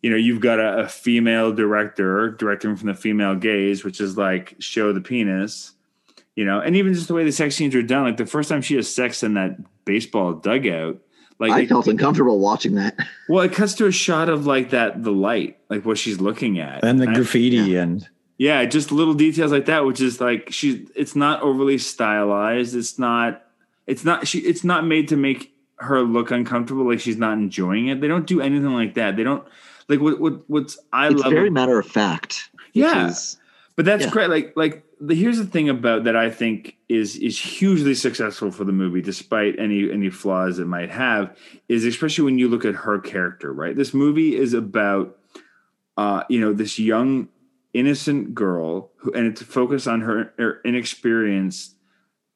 [0.00, 4.16] you know you've got a, a female director directing from the female gaze, which is
[4.16, 5.72] like show the penis.
[6.36, 8.48] You know, and even just the way the sex scenes are done, like the first
[8.48, 11.00] time she has sex in that baseball dugout,
[11.38, 12.96] like I it- felt uncomfortable watching that.
[13.28, 16.58] well, it cuts to a shot of like that the light, like what she's looking
[16.58, 20.48] at, and the I- graffiti and yeah, just little details like that, which is like
[20.52, 20.88] she's.
[20.94, 22.76] It's not overly stylized.
[22.76, 23.42] It's not.
[23.86, 24.28] It's not.
[24.28, 24.38] She.
[24.40, 26.86] It's not made to make her look uncomfortable.
[26.88, 28.00] Like she's not enjoying it.
[28.00, 29.16] They don't do anything like that.
[29.16, 29.44] They don't.
[29.88, 30.20] Like what?
[30.20, 30.48] What?
[30.48, 31.32] What's I It's love.
[31.32, 32.50] very matter of fact.
[32.52, 33.08] which Yeah.
[33.08, 33.38] is-
[33.78, 34.10] But that's Yeah.
[34.10, 34.28] great.
[34.28, 38.64] Like, like the, here's the thing about that I think is is hugely successful for
[38.64, 41.36] the movie, despite any any flaws it might have,
[41.68, 43.52] is especially when you look at her character.
[43.52, 45.16] Right, this movie is about,
[45.96, 47.28] uh, you know, this young
[47.72, 51.76] innocent girl who, and it's focused on her, her inexperience,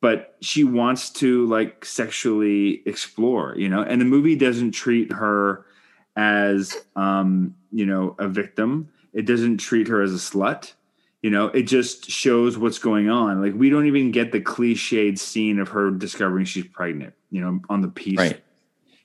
[0.00, 3.54] but she wants to like sexually explore.
[3.56, 5.66] You know, and the movie doesn't treat her
[6.14, 8.90] as um, you know a victim.
[9.12, 10.74] It doesn't treat her as a slut.
[11.22, 13.40] You know, it just shows what's going on.
[13.40, 17.14] Like we don't even get the cliched scene of her discovering she's pregnant.
[17.30, 18.18] You know, on the piece.
[18.18, 18.42] Right.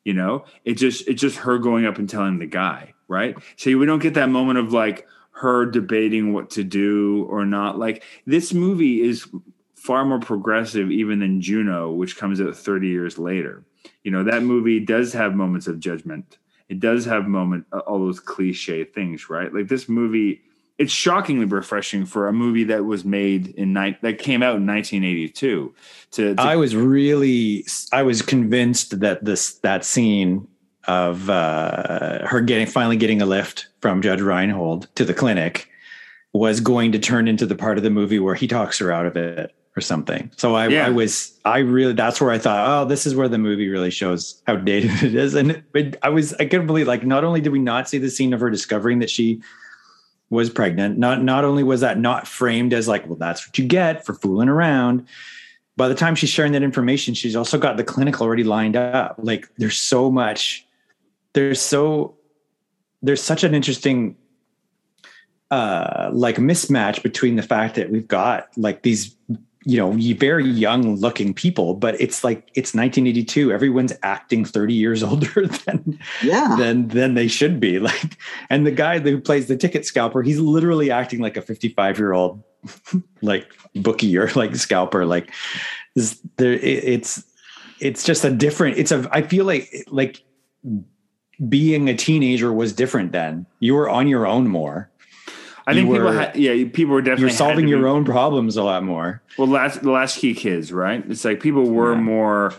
[0.03, 3.35] You know, it just it's just her going up and telling the guy, right?
[3.55, 7.77] So we don't get that moment of like her debating what to do or not.
[7.77, 9.27] Like this movie is
[9.75, 13.63] far more progressive even than Juno, which comes out 30 years later.
[14.03, 16.37] You know, that movie does have moments of judgment.
[16.67, 19.53] It does have moment all those cliche things, right?
[19.53, 20.41] Like this movie,
[20.77, 24.67] it's shockingly refreshing for a movie that was made in night that came out in
[24.67, 25.73] 1982.
[26.11, 30.47] To, to I was really I was convinced that this that scene
[30.87, 35.69] of uh, her getting finally getting a lift from Judge Reinhold to the clinic
[36.33, 39.05] was going to turn into the part of the movie where he talks her out
[39.05, 40.31] of it or something.
[40.37, 40.87] So I, Yeah.
[40.87, 43.91] I was I really that's where I thought oh this is where the movie really
[43.91, 47.41] shows how dated it is and it, I was I couldn't believe like not only
[47.41, 49.41] did we not see the scene of her discovering that she
[50.29, 53.65] was pregnant not not only was that not framed as like well that's what you
[53.65, 55.07] get for fooling around
[55.77, 59.15] by the time she's sharing that information, she's also got the clinic already lined up.
[59.19, 60.65] Like there's so much,
[61.33, 62.15] there's so,
[63.03, 64.17] there's such an interesting,
[65.51, 69.15] uh, like mismatch between the fact that we've got like these,
[69.67, 73.51] you know, very young looking people, but it's like it's 1982.
[73.51, 76.55] Everyone's acting 30 years older than Yeah.
[76.57, 77.77] than than they should be.
[77.87, 78.17] Like,
[78.49, 82.13] and the guy who plays the ticket scalper, he's literally acting like a 55 year
[82.13, 82.41] old,
[83.21, 85.05] like bookie or like scalper.
[85.05, 85.33] Like,
[86.37, 87.25] there, it, it's
[87.81, 88.77] it's just a different.
[88.77, 89.05] It's a.
[89.11, 90.23] I feel like like
[91.49, 93.45] being a teenager was different then.
[93.59, 94.89] You were on your own more.
[95.67, 98.05] I think you people, were- had, yeah, people were definitely You're solving your be- own
[98.05, 99.21] problems a lot more.
[99.37, 101.03] Well, last the last key kids, right?
[101.09, 101.99] It's like people were Yeah.
[101.99, 102.53] more.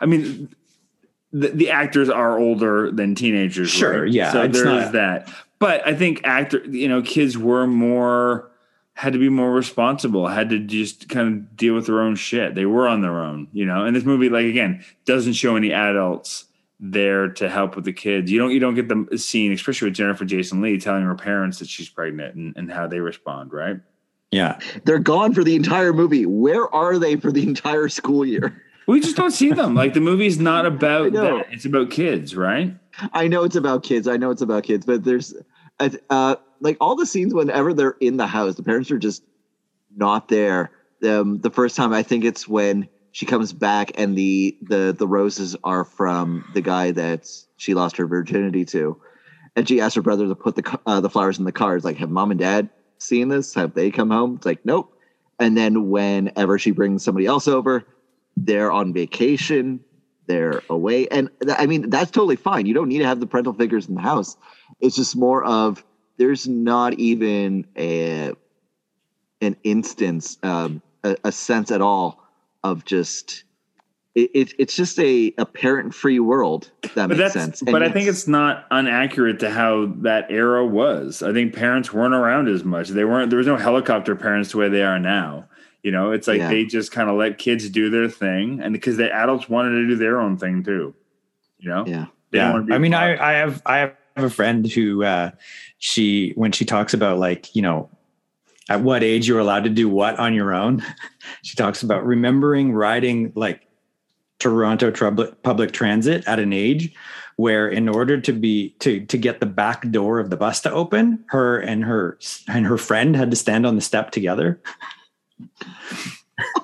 [0.00, 0.48] I mean,
[1.32, 3.68] the, the actors are older than teenagers.
[3.70, 4.12] Sure, right?
[4.12, 5.28] yeah, So it's there is not- that.
[5.58, 8.48] But I think actor, you know, kids were more
[8.94, 10.28] had to be more responsible.
[10.28, 12.54] Had to just kind of deal with their own shit.
[12.54, 13.84] They were on their own, you know.
[13.84, 16.44] And this movie, like again, doesn't show any adults
[16.84, 18.30] there to help with the kids.
[18.30, 21.60] You don't you don't get the scene, especially with Jennifer Jason Lee telling her parents
[21.60, 23.76] that she's pregnant and, and how they respond, right?
[24.32, 24.58] Yeah.
[24.84, 26.26] They're gone for the entire movie.
[26.26, 28.60] Where are they for the entire school year?
[28.88, 29.76] We just don't see them.
[29.76, 31.46] Like the movie's not about that.
[31.52, 32.76] It's about kids, right?
[33.12, 34.08] I know it's about kids.
[34.08, 35.34] I know it's about kids, but there's
[35.78, 39.22] uh, uh, like all the scenes whenever they're in the house, the parents are just
[39.96, 40.72] not there.
[41.04, 45.06] Um, the first time I think it's when she comes back and the the the
[45.06, 49.00] roses are from the guy that she lost her virginity to,
[49.54, 51.76] and she asks her brother to put the uh, the flowers in the car.
[51.76, 53.54] It's like, have mom and dad seen this?
[53.54, 54.36] Have they come home?
[54.36, 54.92] It's like, nope.
[55.38, 57.84] And then whenever she brings somebody else over,
[58.36, 59.80] they're on vacation
[60.26, 63.26] they're away and th- i mean that's totally fine you don't need to have the
[63.26, 64.36] parental figures in the house
[64.80, 65.84] it's just more of
[66.18, 68.32] there's not even a
[69.40, 72.21] an instance um a, a sense at all
[72.64, 73.44] of just
[74.14, 77.72] it, it, it's just a, a parent free world if that But makes sense And
[77.72, 81.22] but I think it's not inaccurate to how that era was.
[81.22, 82.88] I think parents weren't around as much.
[82.88, 85.48] They weren't there was no helicopter parents the way they are now.
[85.82, 86.48] You know, it's like Yeah.
[86.48, 89.88] they just kind of let kids do their thing and because the adults wanted to
[89.88, 90.94] do their own thing too.
[91.58, 91.84] You know?
[91.86, 92.52] yeah They yeah.
[92.70, 95.30] I mean, I, I have I have a friend who uh,
[95.78, 97.88] she when she talks about like you know
[98.72, 100.82] at what age you're allowed to do what on your own.
[101.42, 103.68] she talks about remembering riding like
[104.38, 106.94] Toronto public public transit at an age
[107.36, 110.72] where in order to be to to get the back door of the bus to
[110.72, 114.60] open, her and her and her friend had to stand on the step together.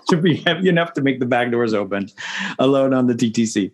[0.09, 2.09] to be heavy enough to make the back doors open
[2.59, 3.71] alone on the TTC.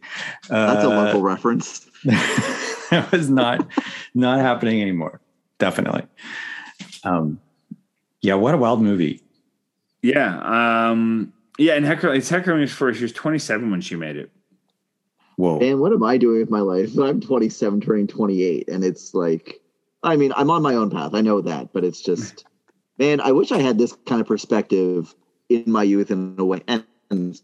[0.49, 3.67] that's a Uh, local reference that was not
[4.13, 5.21] not happening anymore.
[5.59, 6.03] Definitely.
[7.05, 7.39] Um,
[8.25, 9.21] yeah, what a wild movie.
[10.03, 10.39] Yeah.
[10.91, 12.99] Um yeah, and Hecker it's Hecker was first.
[12.99, 14.31] She was 27 when she made it.
[15.37, 15.59] Whoa.
[15.59, 19.61] and what am i doing with my life i'm 27 turning 28 and it's like
[20.05, 22.45] i mean i'm on my own path i know that but it's just
[22.99, 25.13] man i wish i had this kind of perspective
[25.49, 27.35] in my youth in a way and to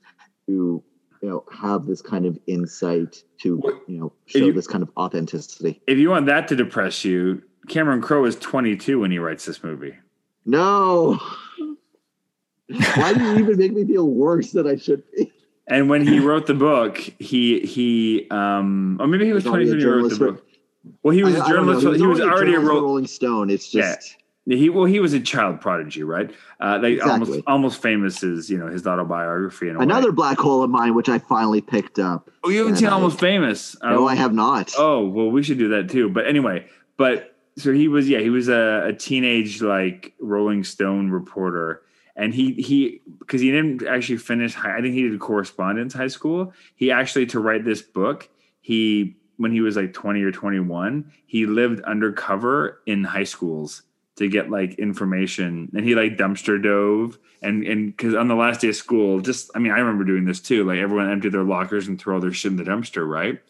[0.46, 0.84] you
[1.20, 5.82] know have this kind of insight to you know show you- this kind of authenticity
[5.88, 9.64] If you want that to depress you, Cameron Crowe is 22 when he writes this
[9.64, 9.96] movie.
[10.44, 11.18] No
[12.96, 15.32] why do you even make me feel worse than i should be
[15.66, 19.78] And when he wrote the book, he he um or maybe he was 22 when
[19.80, 20.46] he wrote the book.
[21.04, 21.74] Well, he was I- a I don't know.
[21.80, 22.00] journalist.
[22.00, 23.94] He was, already a journalist for ro- rolling stone it's Yeah.
[23.94, 26.28] just he well he was a child prodigy, right?
[26.58, 27.52] Uh, they almost Exactly.
[27.52, 29.84] almost famous as you know his autobiography in a way.
[29.84, 32.92] another black hole of mine which i finally picked up Oh, you haven't seen I-
[32.92, 33.76] Almost Famous?
[33.80, 36.08] no Oh, i have not Oh well, we should do that too.
[36.08, 41.10] But anyway, but so he was yeah he was a, a teenage like Rolling Stone
[41.10, 41.82] reporter,
[42.16, 44.54] and he he because he didn't actually finish.
[44.54, 46.52] High, I think he did correspondence high school.
[46.74, 48.28] He actually to write this book
[48.60, 53.82] he when he was like twenty or twenty one he lived undercover in high schools
[54.16, 58.60] to get like information and he like dumpster dove and and because on the last
[58.60, 61.42] day of school just i mean i remember doing this too like everyone emptied their
[61.42, 63.40] lockers and throw their shit in the dumpster right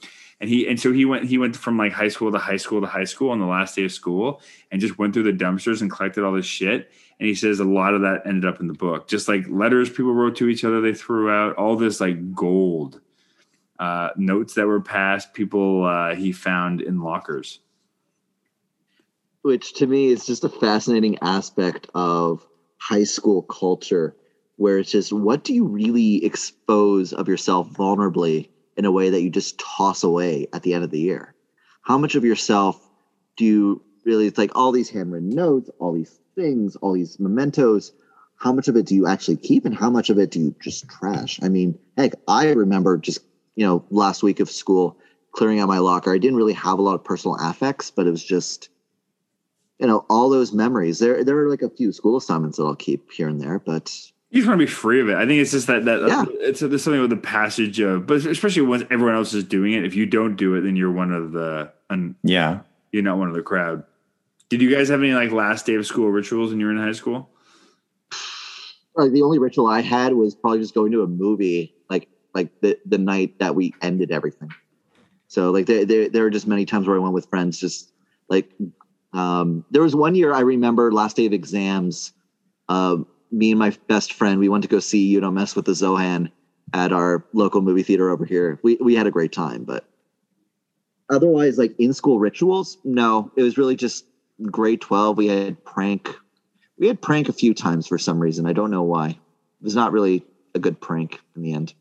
[0.40, 2.81] and he and so he went he went from like high school to high school
[2.81, 5.83] to high school on the last day of school and just went through the dumpsters
[5.83, 6.90] and collected all this shit.
[7.18, 9.07] And he says a lot of that ended up in the book.
[9.07, 13.00] Just like letters people wrote to each other they threw out all this like gold
[13.79, 17.61] uh, notes that were passed people uh, he found in lockers.
[19.42, 22.46] Which to me is just a fascinating aspect of
[22.79, 24.16] high school culture
[24.57, 28.48] where it's just what do you really expose of yourself vulnerably
[28.81, 31.35] in a way that you just toss away at the end of the year?
[31.83, 32.81] How much of yourself
[33.37, 37.93] do you really it's like all these handwritten notes all these things all these mementos
[38.37, 40.55] how much of it do you actually keep and how much of it do you
[40.62, 41.38] just trash?
[41.43, 43.21] I mean heck i remember just
[43.55, 44.97] you know last week of school
[45.33, 46.12] clearing out my locker.
[46.12, 48.71] I didn't really have a lot of personal affects but it was just
[49.79, 50.99] you know all those memories.
[50.99, 53.95] There there are like a few school assignments that i'll keep here and there but
[54.31, 55.16] You just want to be free of it.
[55.16, 56.25] I think it's just that that Yeah.
[56.40, 59.85] it's there's something with the passage of, but especially once everyone else is doing it.
[59.85, 62.61] If you don't do it, then you're one of the, and Yeah.
[62.93, 63.83] you're not one of the crowd.
[64.49, 66.79] Did you guys have any like last day of school rituals when you were in
[66.79, 67.29] high school?
[68.97, 72.49] like the only ritual i had was probably just going to a movie like like
[72.61, 74.51] the the night that we ended everything
[75.28, 77.93] so like there there, there were just many times where i went with friends just
[78.28, 78.51] like
[79.12, 82.12] um there was one year i remember last day of exams
[82.68, 85.64] um me and my best friend we went to go see you don't mess with
[85.64, 86.31] the zohan
[86.72, 88.59] at our local movie theater over here.
[88.62, 89.85] We we had a great time but
[91.09, 93.31] otherwise like in school rituals no.
[93.37, 94.05] It was really just
[94.43, 96.14] grade 12 we had prank.
[96.78, 98.47] We had prank a few times for some reason.
[98.47, 99.11] I don't know why.
[99.11, 100.24] It was not really
[100.55, 101.74] a good prank in the end.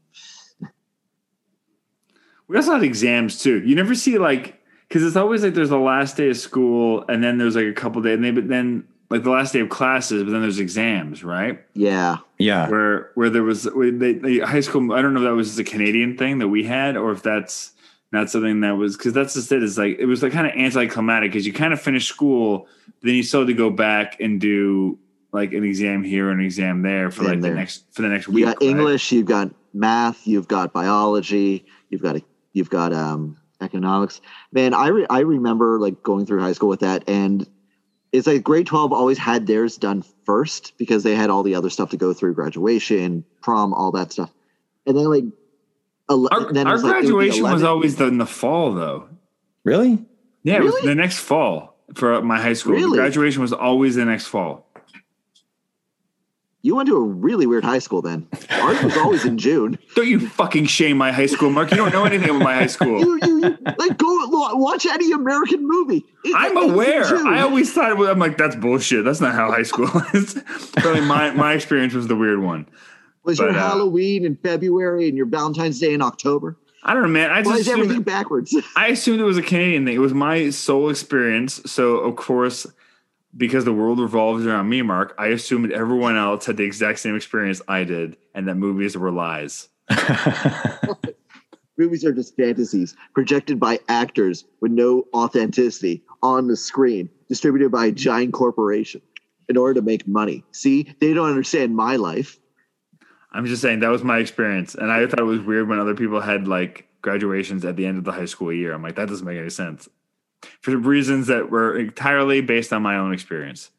[2.47, 3.61] We also had exams too.
[3.63, 7.23] You never see like because it's always like there's the last day of school and
[7.23, 9.69] then there's like a couple days and they but then like the last day of
[9.69, 11.63] classes, but then there's exams, right?
[11.73, 12.17] Yeah.
[12.37, 12.69] Yeah.
[12.69, 14.93] Where where there was where they, the high school.
[14.93, 17.73] I don't know if that was a Canadian thing that we had, or if that's
[18.11, 19.63] not something that was because that's just it.
[19.63, 22.67] Is like it was like kind of anticlimactic because you kind of finish school,
[23.01, 24.97] then you still had to go back and do
[25.31, 27.51] like an exam here, and an exam there for And like there.
[27.51, 28.45] the next for the next You week.
[28.45, 28.69] got right?
[28.69, 32.21] English, you've got math, you've got biology, you've got
[32.53, 34.21] you've got um economics.
[34.51, 37.47] Man, I re- I remember like going through high school with that and
[38.11, 41.69] it's like grade 12 always had theirs done first because they had all the other
[41.69, 44.31] stuff to go through graduation, prom, all that stuff.
[44.85, 45.23] And then like
[46.09, 48.25] ele- Our, then our was like, it would be graduation was always the, in the
[48.25, 49.07] fall, though.
[49.63, 50.05] Really?
[50.43, 52.73] Yeah, it was the next fall for my high school.
[52.73, 52.97] Really?
[52.97, 54.68] graduation was always the next fall.
[56.61, 58.27] You went to a really weird high school then.
[58.49, 59.79] Ours was always in June.
[59.95, 61.71] Don't you fucking shame my high school, Mark.
[61.71, 62.99] You don't know anything about my high school.
[62.99, 64.07] You, you, you like go
[64.55, 66.03] watch any American movie.
[66.25, 67.05] It- I'm aware.
[67.27, 69.05] I always thought was, I'm like, that's bullshit.
[69.05, 70.37] That's not how high school is.
[70.73, 72.67] Probably my, my experience was the weird one.
[73.23, 76.57] was your uh, Halloween in February and your Valentine's Day in October.
[76.83, 77.31] I don't know, man.
[77.31, 78.53] I Why just everything backwards?
[78.75, 79.95] I assumed it was a Canadian thing.
[79.95, 81.61] It was my sole experience.
[81.71, 82.67] So, of course,
[83.35, 87.15] because the world revolves around me, Mark, I assumed everyone else had the exact same
[87.15, 89.69] experience I did and that movies were lies.
[91.77, 97.85] Movies are just fantasies projected by actors with no authenticity on the screen, distributed by
[97.85, 99.01] a giant corporation
[99.47, 100.43] in order to make money.
[100.51, 102.37] See, they don't understand my life.
[103.31, 105.95] I'm just saying that was my experience, and I thought it was weird when other
[105.95, 108.73] people had like graduations at the end of the high school year.
[108.73, 109.87] I'm like, that doesn't make any sense
[110.61, 113.71] for reasons that were entirely based on my own experience.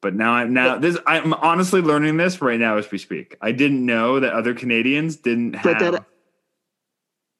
[0.00, 3.36] But now I'm now this I'm honestly learning this right now as we speak.
[3.40, 5.92] I didn't know that other Canadians didn't But have.
[5.92, 6.04] that-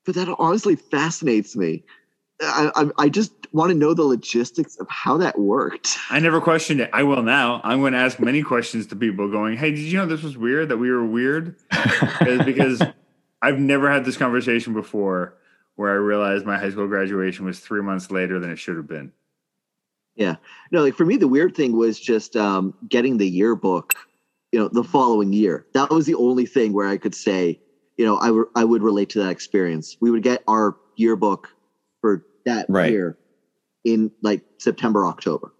[0.07, 1.83] But that honestly fascinates me.
[2.41, 5.97] I, I, I just want to know the logistics of how that worked.
[6.11, 6.91] I never questioned it.
[6.93, 7.61] I will now.
[7.63, 10.37] I'm going to ask many questions to people going, Hey, did you know this was
[10.37, 10.69] weird?
[10.71, 11.57] That we were weird?
[12.45, 12.83] Because
[13.41, 15.35] I've never had this conversation before
[15.77, 18.87] where I realized my high school graduation was three months later than it should have
[18.87, 19.13] been.
[20.15, 20.37] Yeah.
[20.71, 23.95] No, like for me, the weird thing was just um, getting the yearbook,
[24.53, 25.67] you know, the following year.
[25.73, 27.59] That was the only thing where I could say,
[27.97, 29.97] you know, I would I would relate to that experience.
[30.01, 31.49] We would get our yearbook
[32.01, 32.91] for that Right.
[32.91, 33.17] year
[33.85, 35.53] in like September, October.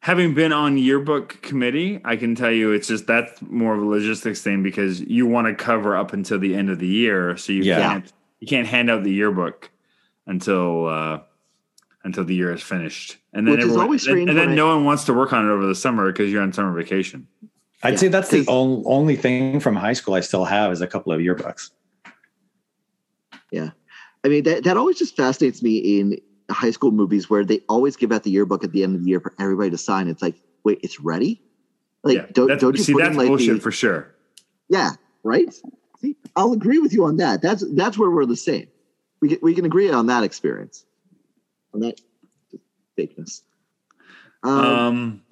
[0.00, 3.86] Having been on yearbook committee, I can tell you it's just that's more of a
[3.86, 7.52] logistics thing because you want to cover up until the end of the year, so
[7.52, 7.78] you Yeah.
[7.78, 8.12] can't
[8.42, 9.70] you can't hand out the yearbook
[10.26, 11.20] until uh,
[12.02, 14.46] until the year is finished, and then Which is everyone- always and, strange and then
[14.48, 16.52] when I- no one wants to work on it over the summer because you're on
[16.52, 17.28] summer vacation.
[17.84, 20.80] I'd Yeah, say that's the on, only thing from high school I still have is
[20.80, 21.70] a couple of yearbooks.
[23.52, 23.70] Yeah,
[24.24, 26.18] I mean, that, that always just fascinates me in
[26.50, 29.08] high school movies where they always give out the yearbook at the end of the
[29.10, 30.08] year for everybody to sign.
[30.08, 30.34] It's like,
[30.64, 31.40] wait, it's ready?
[32.02, 34.12] Like, yeah, don't, that's, don't you see put that's in like bullshit the, for sure.
[34.68, 34.90] Yeah,
[35.22, 35.54] right.
[36.36, 37.42] I'll agree with you on that.
[37.42, 38.68] That's that's where we're the same.
[39.20, 40.84] We can, we can agree on that experience,
[41.72, 42.00] on that
[42.98, 43.42] fakeness.
[44.42, 45.22] Um, Um,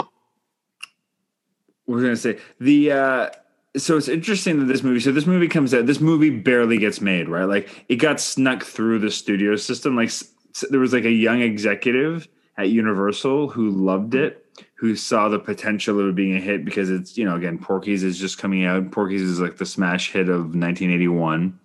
[1.86, 2.38] what was going to say?
[2.60, 3.30] The uh,
[3.76, 5.00] so it's interesting that this movie.
[5.00, 5.86] So this movie comes out.
[5.86, 7.44] This movie barely gets made, right?
[7.44, 9.96] Like it got snuck through the studio system.
[9.96, 10.12] Like
[10.70, 14.39] there was like a young executive at Universal who loved it,
[14.80, 18.02] who saw the potential of it being a hit because it's you know again Porky's
[18.02, 18.90] is just coming out.
[18.90, 21.60] Porky's is like the smash hit of 1981.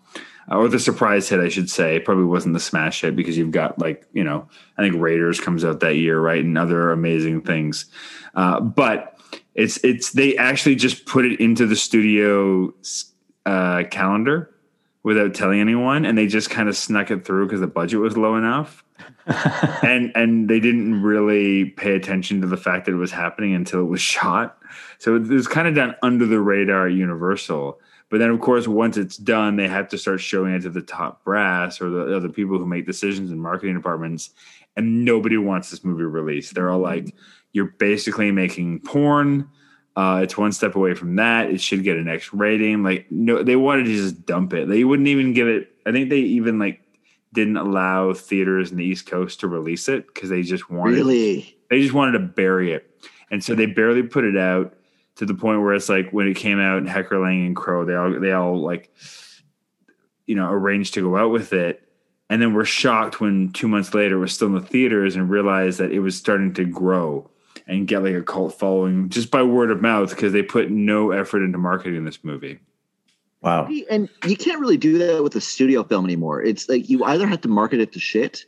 [0.51, 1.95] uh, Or the surprise hit, I should say.
[1.95, 5.39] It probably wasn't the smash hit because you've got like you know, I think Raiders
[5.39, 7.85] comes out that year, right, and other amazing things.
[8.35, 9.17] Uh, but
[9.53, 12.73] it's it's they actually just put it into the studio
[13.45, 14.51] uh, calendar
[15.03, 18.17] without telling anyone, and they just kind of snuck it through because the budget was
[18.17, 18.83] low enough,
[19.27, 23.81] and and they didn't really pay attention to the fact that it was happening until
[23.81, 24.57] it was shot.
[24.99, 27.79] So it was kind of done under the radar at Universal.
[28.09, 30.81] But then, of course, once it's done, they have to start showing it to the
[30.81, 34.29] top brass or the other people who make decisions in marketing departments.
[34.77, 36.53] And nobody wants this movie released.
[36.53, 37.15] They're all like,
[37.53, 39.49] you're basically making porn.
[39.95, 41.49] Uh, it's one step away from that.
[41.49, 42.83] It should get an X rating.
[42.83, 44.67] Like, no, they wanted to just dump it.
[44.67, 45.69] They wouldn't even give it.
[45.85, 46.81] I think they even like
[47.35, 51.57] didn't allow theaters in the East Coast to release it because they just wanted really?
[51.69, 52.89] they just wanted to bury it.
[53.29, 54.75] And so they barely put it out
[55.15, 58.19] to the point where it's like when it came out, Heckerling and Crowe, they all
[58.19, 58.91] they all like
[60.25, 61.81] you know, arranged to go out with it.
[62.29, 65.29] And then were shocked when two months later it was still in the theaters and
[65.29, 67.29] realized that it was starting to grow
[67.67, 71.11] and get like a cult following just by word of mouth because they put no
[71.11, 72.59] effort into marketing this movie.
[73.45, 73.69] Wow.
[73.91, 76.41] And you can't really do that with a studio film anymore.
[76.43, 78.45] It's like you either have to market it to shit,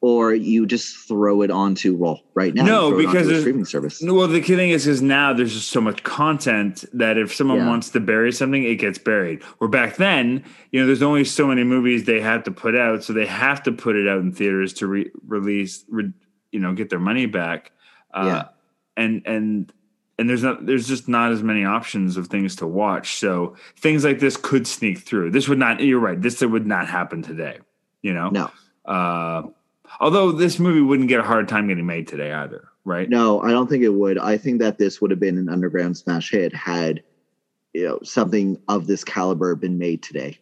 [0.00, 2.64] or you just throw it onto well right now.
[2.64, 4.00] No, throw it onto because a streaming service.
[4.02, 7.34] No, Well, the key thing is, is now there's just so much content that if
[7.34, 7.66] someone Yeah.
[7.68, 9.42] wants to bury something, it gets buried.
[9.58, 13.04] Where back then, you know, there's only so many movies they have to put out,
[13.04, 16.12] so they have to put it out in theaters to re- release, re-
[16.52, 17.72] you know, get their money back.
[18.14, 18.44] Uh, Yeah.
[18.96, 19.72] And and
[20.18, 23.16] and there's not there's just not as many options of things to watch.
[23.16, 25.30] So things like this could sneak through.
[25.30, 25.80] This would not.
[25.80, 26.20] You're right.
[26.20, 27.58] This would not happen today.
[28.02, 28.30] You know.
[28.30, 28.50] No,
[28.84, 29.42] Uh,
[30.00, 32.68] although this movie wouldn't get a hard time getting made today either.
[32.84, 33.08] Right.
[33.10, 34.16] no, I don't think it would.
[34.18, 37.02] I think that this would have been an underground smash hit had
[37.74, 40.38] you know something of this caliber been made today.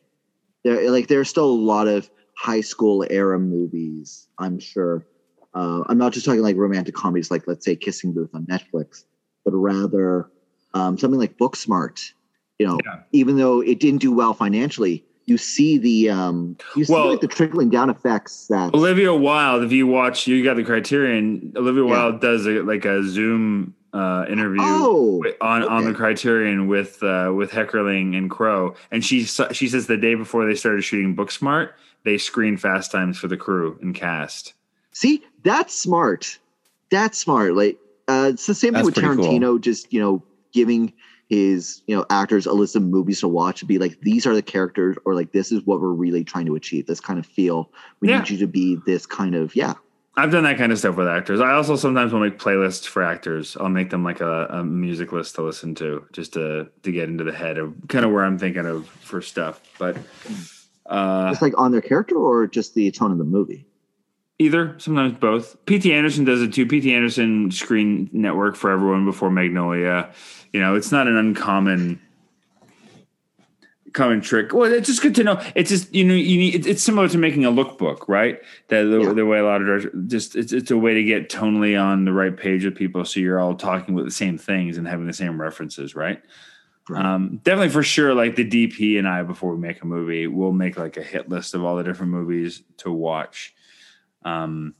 [0.62, 4.28] There, like, there's still a lot of high school era movies.
[4.38, 5.04] I'm sure.
[5.54, 9.04] Uh, I'm not just talking like romantic comedies, like let's say Kissing Booth on Netflix,
[9.47, 10.28] but rather
[10.74, 12.12] um, something like Booksmart.
[12.59, 13.01] You know, Yeah.
[13.12, 17.20] even though it didn't do well financially, you see the um, you see Well- like
[17.20, 21.53] the trickling down effects that Olivia Wilde, if you watch, you got the Criterion.
[21.57, 21.90] Olivia Yeah.
[21.90, 25.94] Wilde does a, like a Zoom uh, interview Oh, on on the.
[25.94, 30.55] Criterion with uh, with Heckerling and Crowe, and she she says the day before they
[30.55, 31.70] started shooting Booksmart,
[32.05, 34.53] they screened Fast Times for the crew and cast.
[34.92, 36.38] See, that's smart.
[36.90, 37.55] That's smart.
[37.55, 37.78] Like
[38.09, 39.24] uh, it's the same thing with pretty cool.
[39.26, 40.92] Tarantino, just you know, giving
[41.28, 44.34] his you know actors a list of movies to watch to be like these are
[44.34, 46.86] the characters, or like this is what we're really trying to achieve.
[46.86, 47.70] This kind of feel.
[48.00, 48.18] We Yeah.
[48.20, 49.74] need you to be this kind of yeah.
[50.18, 51.40] I've done that kind of stuff with actors.
[51.40, 53.54] I also sometimes will make playlists for actors.
[53.61, 57.09] I'll make them like a, a music list to listen to, just to to get
[57.11, 59.61] into the head of kind of where I'm thinking of for stuff.
[59.78, 59.98] But
[60.86, 63.66] uh, Just like on their character, or just the tone of the movie.
[64.39, 65.57] Either, sometimes both.
[65.64, 65.93] P.T.
[65.93, 66.66] Anderson does it too.
[66.66, 66.93] P.T.
[66.95, 70.11] Anderson Screen Network for everyone before Magnolia.
[70.53, 72.01] You know, it's not an uncommon
[73.95, 74.53] common trick.
[74.53, 75.43] Well, it's just good to know.
[75.55, 76.55] It's just you know you need.
[76.55, 78.39] It's, it's similar to making a lookbook, right?
[78.68, 79.12] That the, Yeah.
[79.14, 82.05] the way a lot of directors just it's it's a way to get tonally on
[82.05, 85.07] the right page with people, so you're all talking with the same things and having
[85.07, 86.22] the same references, right?
[86.89, 87.05] Right.
[87.05, 88.14] Um, definitely for sure.
[88.14, 91.28] Like the DP and I, before we make a movie, we'll make like a hit
[91.28, 93.55] list of all the different movies to watch.
[94.26, 94.74] Um,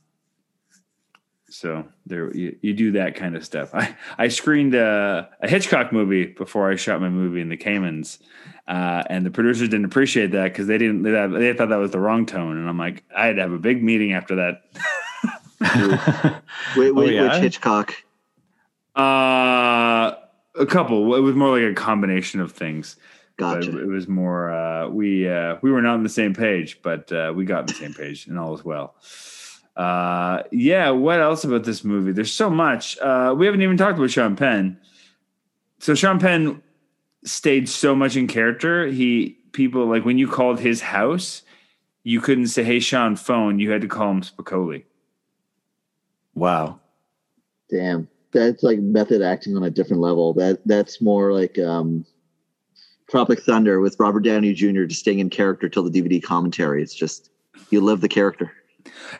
[1.49, 3.74] so there, you, you do that kind of stuff.
[3.74, 8.18] I I screened a, a Hitchcock movie before I shot my movie in the Caymans,
[8.66, 11.03] uh, and the producers didn't appreciate that because they didn't.
[11.05, 13.42] They, thought- they thought that was the wrong tone, and I'm like, I had to
[13.42, 14.62] have a big meeting after that.
[16.76, 17.32] Wait, wait, yeah?
[17.32, 17.94] Which Hitchcock?
[18.94, 20.12] Uh,
[20.59, 21.14] a couple.
[21.14, 22.97] It was more like a combination of things.
[23.38, 23.78] But Gotcha.
[23.78, 27.32] it was more uh, we uh, we were not on the same page, but uh,
[27.34, 28.94] we got on the same page, and all is well.
[29.77, 30.91] Uh, yeah.
[30.91, 32.12] What else about this movie?
[32.12, 32.99] There's so much.
[32.99, 34.79] Uh, we haven't even talked about Sean Penn.
[35.79, 36.62] So Sean Penn
[37.24, 38.87] stayed so much in character.
[38.87, 41.43] He people like when you called his house,
[42.05, 44.85] you couldn't say, "Hey, Sean, phone." You had to call him Spicoli.
[46.35, 46.81] wow.
[47.68, 50.33] Damn, that's like method acting on a different level.
[50.35, 52.07] That that's more like um,
[53.11, 54.85] Tropic Thunder with Robert Downey Jr.
[54.85, 56.83] just staying in character till the DVD commentary.
[56.83, 57.31] It's just
[57.70, 58.53] you live the character.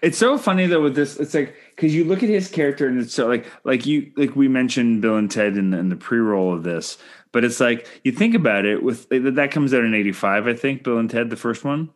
[0.02, 1.16] It's so funny though with this.
[1.18, 4.34] It's like because you look at his character and it's so like like you like
[4.36, 6.98] we mentioned Bill and Ted in the, in the pre roll of this,
[7.32, 10.82] but it's like you think about it with that comes out in '85, I think.
[10.82, 11.90] Bill and Ted, the first one.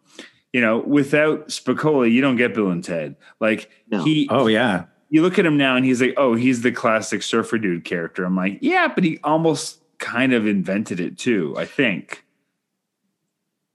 [0.53, 3.17] You know, without Spicoli, you don't get Bill and Ted.
[3.41, 4.03] Like No.
[4.03, 4.85] he, Oh yeah.
[5.09, 8.25] you look at him now and he's like, oh, he's the classic surfer dude character.
[8.25, 11.55] I'm like, yeah, but he almost kind of invented it too.
[11.57, 12.25] I think.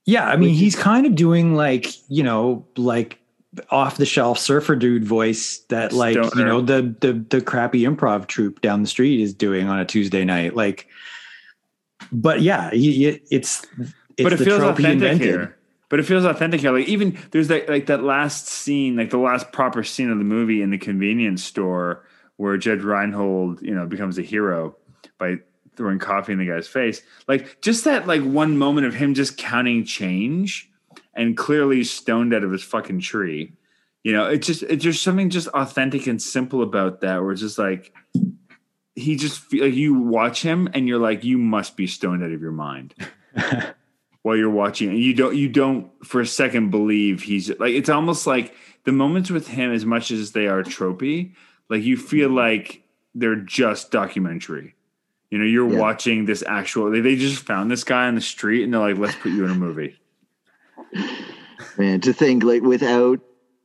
[0.05, 3.19] Yeah, I mean, he's kind of doing like you know, like
[3.69, 8.27] off the shelf surfer dude voice that like you know the the the crappy improv
[8.27, 10.55] troupe down the street is doing on a Tuesday night.
[10.55, 10.87] Like,
[12.11, 15.21] but yeah, he, he- it's it's but it feels he authentic invented.
[15.21, 15.57] here.
[15.87, 16.71] But it feels authentic here.
[16.71, 20.23] Like even there's that like that last scene, like the last proper scene of the
[20.23, 22.05] movie in the convenience store
[22.37, 24.75] where Judge Reinhold, you know, becomes a hero
[25.17, 25.35] by
[25.77, 27.01] throwing coffee in the guy's face.
[27.27, 30.69] Like just that like one moment of him just counting change
[31.15, 33.53] and clearly stoned out of his fucking tree.
[34.03, 37.41] You know, it's just it's just something just authentic and simple about that where it's
[37.41, 37.93] just like
[38.95, 42.31] he just feel like you watch him and you're like you must be stoned out
[42.31, 42.93] of your mind
[44.21, 47.89] while you're watching and you don't you don't for a second believe he's like it's
[47.89, 48.53] almost like
[48.85, 51.33] the moments with him as much as they are tropey
[51.69, 52.83] like you feel like
[53.15, 54.75] they're just documentary
[55.29, 55.79] you know you're Yeah.
[55.79, 58.97] watching this actual they, they just found this guy on the street and they're like
[58.97, 59.97] let's put you in a movie
[61.77, 63.19] Man, to think like without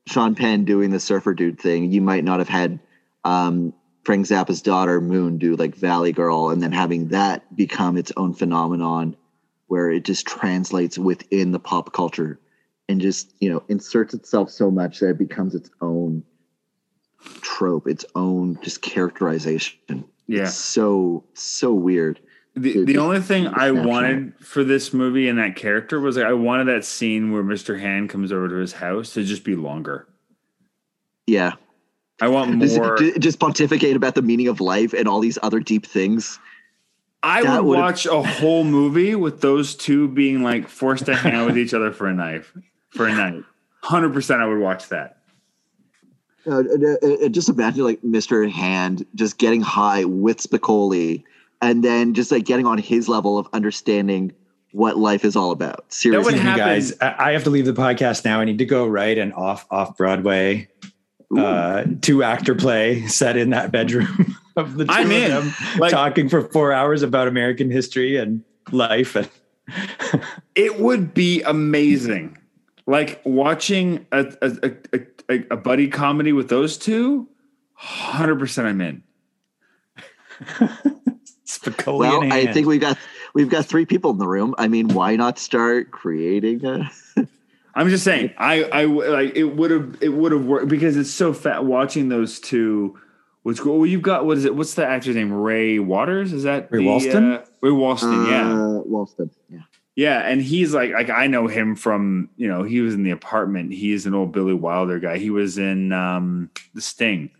[0.06, 2.80] Sean Penn doing the surfer dude thing, you might not have had
[3.24, 3.72] um,
[4.04, 8.34] Frank Zappa's daughter Moon do like Valley Girl, and then having that become its own
[8.34, 9.16] phenomenon,
[9.66, 12.40] where it just translates within the pop culture
[12.88, 16.24] and just you know inserts itself so much that it becomes its own
[17.40, 20.04] trope, its own just characterization.
[20.26, 20.42] Yeah.
[20.42, 22.20] It's so so weird.
[22.56, 26.32] The, the only thing I wanted for this movie and that character was like, I
[26.32, 27.78] wanted that scene where Mr.
[27.78, 30.08] Hand comes over to his house to just be longer.
[31.26, 31.52] Yeah,
[32.20, 32.96] I want just, more.
[32.96, 36.40] ju- just pontificate about the meaning of life and all these other deep things.
[37.22, 41.34] I that would watch a whole movie with those two being like forced to hang
[41.34, 42.44] out with each other for a night.
[42.90, 43.44] For a night,
[43.82, 45.18] hundred percent, I would watch that.
[46.46, 48.50] Uh, uh, uh, just imagine like Mr.
[48.50, 51.22] Hand just getting high with Spicoli
[51.62, 54.32] and then just like getting on his level of understanding
[54.72, 55.92] what life is all about.
[55.92, 56.24] Seriously.
[56.24, 56.92] would Excuse me, happen- guys.
[57.00, 58.40] I I have to leave the podcast now.
[58.40, 60.68] I need to go right and off off Broadway.
[61.36, 65.30] Uh, two actor play set in that bedroom of the 2 I'm of in.
[65.30, 68.42] them Like- talking for four hours about American history and
[68.72, 69.14] life.
[69.14, 69.28] And
[70.56, 72.36] It would be amazing,
[72.88, 77.28] like watching a a, a, a, a buddy comedy with those two.
[77.74, 79.02] Hundred percent, I'm in.
[81.58, 82.54] Spicoli well, I hand.
[82.54, 82.98] think we've got
[83.34, 84.54] we've got three people in the room.
[84.58, 86.90] I mean, why not start creating a
[87.74, 91.10] I'm just saying, I, I like it would have, it would have worked because it's
[91.10, 92.98] so fat watching those two.
[93.42, 94.54] Which well, you've got what is it?
[94.54, 95.32] What's the actor's name?
[95.32, 96.32] Ray Waters?
[96.32, 97.38] Is that Ray the, Walston?
[97.38, 99.30] Uh, Ray Walston, yeah, uh, Walston?
[99.48, 99.60] Yeah.
[99.94, 100.18] yeah.
[100.18, 103.72] And he's like, like I know him from, you know, he was in the apartment.
[103.72, 105.16] He's an old Billy Wilder guy.
[105.16, 107.30] He was in um The Sting,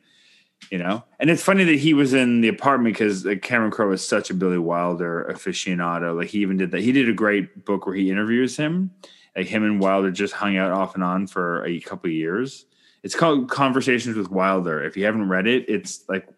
[0.71, 1.05] you know.
[1.19, 4.31] And it's funny that he was in the apartment because uh, Cameron Crowe is such
[4.31, 6.17] a Billy Wilder aficionado.
[6.17, 6.81] Like he even did that.
[6.81, 8.93] He did a great book where he interviews him.
[9.37, 12.67] Like him and Wilder just hung out off and on for a couple of years.
[13.03, 14.83] It's called Conversations with Wilder.
[14.83, 16.29] If you haven't read it, it's like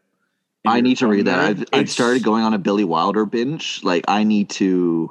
[0.64, 1.38] I need to read that.
[1.38, 3.82] I've, I've started going on a Billy Wilder binge.
[3.82, 5.10] Like I need to.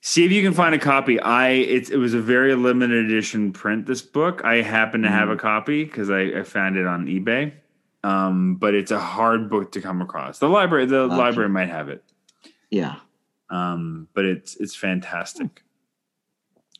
[0.00, 1.20] See if you can find a copy.
[1.20, 3.86] I it's it was a very limited edition print.
[3.86, 5.34] This book I happen to have mm.
[5.34, 7.52] a copy because I, I found it on eBay.
[8.04, 10.38] Um, but it's a hard book to come across.
[10.38, 11.20] The library the Gotcha.
[11.20, 12.04] library might have it.
[12.70, 12.96] Yeah.
[13.50, 15.62] Um, but it's it's fantastic.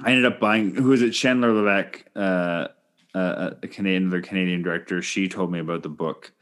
[0.00, 0.74] I ended up buying.
[0.74, 1.10] Who is it?
[1.10, 2.68] Chandler Levesque, uh,
[3.14, 5.02] uh, a Canadian, another Canadian director.
[5.02, 6.32] She told me about the book,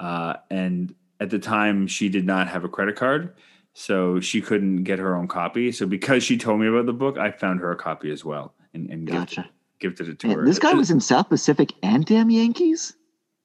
[0.00, 3.34] uh, and at the time she did not have a credit card,
[3.74, 5.70] so she couldn't get her own copy.
[5.70, 8.54] So because she told me about the book, I found her a copy as well
[8.74, 9.50] and, and gifted, Gotcha.
[9.78, 10.44] gifted it to Man, her.
[10.44, 12.94] this guy was in South Pacific and damn Yankees.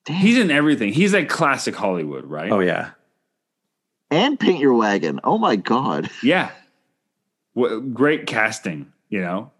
[0.05, 0.15] Damn.
[0.17, 0.93] He's in everything.
[0.93, 2.51] He's like classic Hollywood, right?
[2.51, 2.91] oh yeah,
[4.09, 5.19] and Paint Your Wagon.
[5.23, 6.09] Oh my god.
[6.23, 6.51] Yeah.
[7.53, 9.51] What great casting, you know.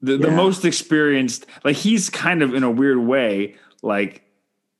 [0.00, 4.22] The the most experienced like he's kind of in a weird way like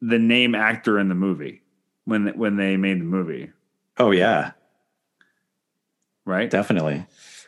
[0.00, 1.62] the name actor in the movie
[2.04, 3.50] when when they made the movie,
[3.98, 4.52] oh yeah,
[6.24, 6.48] right?
[6.50, 7.04] definitely.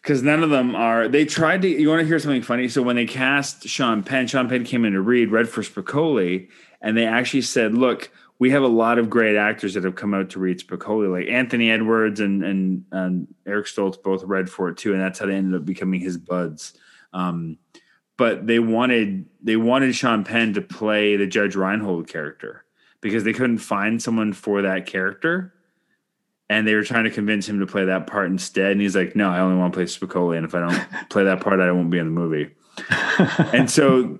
[0.08, 2.66] Cuz none of them are they tried to you want to hear something funny?
[2.68, 6.48] So when they cast Sean Penn, Sean Penn came in to read read for Spicoli
[6.80, 10.14] and they actually said, "Look, we have a lot of great actors that have come
[10.14, 14.70] out to read Spicoli, like Anthony Edwards and and, and Eric Stoltz both read for
[14.70, 16.72] it too, and that's how they ended up becoming his buds.
[17.12, 17.58] Um,
[18.16, 22.64] but they wanted they wanted Sean Penn to play the Judge Reinhold character
[23.00, 25.54] because they couldn't find someone for that character,
[26.50, 28.72] and they were trying to convince him to play that part instead.
[28.72, 31.24] And he's like, "No, I only want to play Spicoli, and if I don't play
[31.24, 32.50] that part, I won't be in the movie."
[33.52, 34.18] and so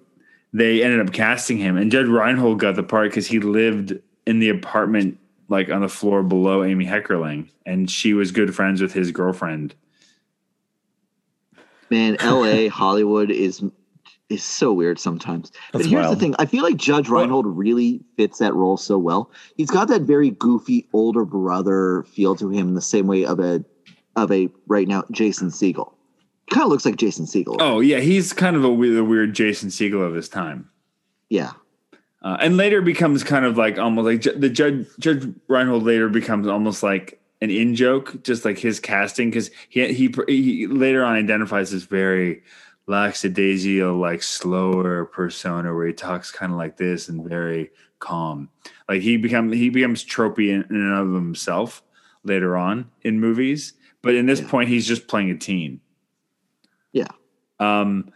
[0.53, 4.41] they ended up casting him, and Judge Reinhold got the part because he lived in
[4.41, 5.19] the apartment
[5.49, 9.75] like on the floor below Amy Heckerling, and she was good friends with his girlfriend.
[11.91, 13.63] Man, LA, Hollywood is
[14.29, 15.51] is so weird sometimes.
[15.73, 16.17] but here's wild.
[16.17, 19.31] the thing: I feel like Judge Reinhold really fits that role so well.
[19.57, 23.41] He's got that very goofy older brother feel to him, in the same way of
[23.41, 23.65] a
[24.17, 25.93] of a right now Jason Segel.
[26.51, 27.57] Kind of looks like Jason Segel.
[27.61, 30.69] Oh yeah, he's kind of a weird, a weird Jason Segel of his time.
[31.29, 31.53] yeah,
[32.23, 36.47] Uh, and later becomes kind of like almost like the judge Judge Reinhold later becomes
[36.47, 41.17] almost like an in joke, just like his casting because he, he he later on
[41.17, 42.43] identifies as very
[42.89, 47.71] lackadaisical, like slower persona where he talks kind of like this and very
[48.01, 48.49] calm.
[48.89, 51.83] Like he become he becomes tropey in, in and of himself
[52.25, 54.49] later on in movies, but in this Yeah.
[54.49, 55.81] point he's just playing a teen.
[56.93, 57.09] yeah.
[57.61, 58.11] Um,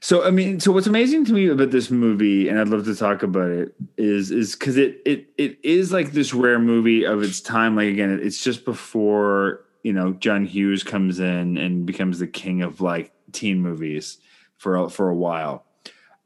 [0.00, 2.94] so I mean, so what's amazing to me about this movie, and I'd love to
[2.94, 7.22] talk about it, is is because it it it is like this rare movie of
[7.22, 7.74] its time.
[7.74, 12.60] Like again, it's just before you know John Hughes comes in and becomes the king
[12.62, 14.18] of like teen movies
[14.56, 15.64] for a, for a while.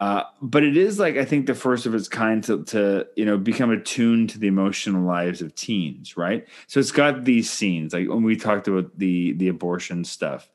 [0.00, 3.24] Uh, but it is like I think the first of its kind to to you
[3.24, 6.46] know become attuned to the emotional lives of teens, right?
[6.68, 10.48] So it's got these scenes like when we talked about the the abortion stuff.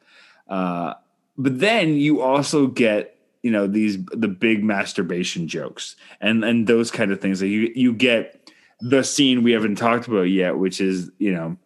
[0.48, 0.94] Uh,
[1.38, 6.90] but then you also get you know these the big masturbation jokes and and those
[6.90, 8.50] kind of things that you you get
[8.80, 11.58] the scene we haven't talked about yet, which is you know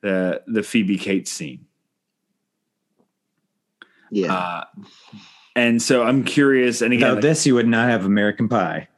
[0.00, 1.66] the the Phoebe Cates scene.
[4.10, 4.34] Yeah.
[4.34, 4.64] Uh,
[5.54, 6.82] and so I'm curious.
[6.82, 8.88] And again, Without like- this, you would not have American Pie.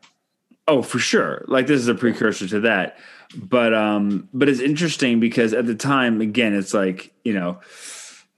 [0.66, 1.44] Oh, for sure.
[1.48, 2.98] Like this is a precursor to that.
[3.36, 7.60] But um but it's interesting because at the time again it's like, you know,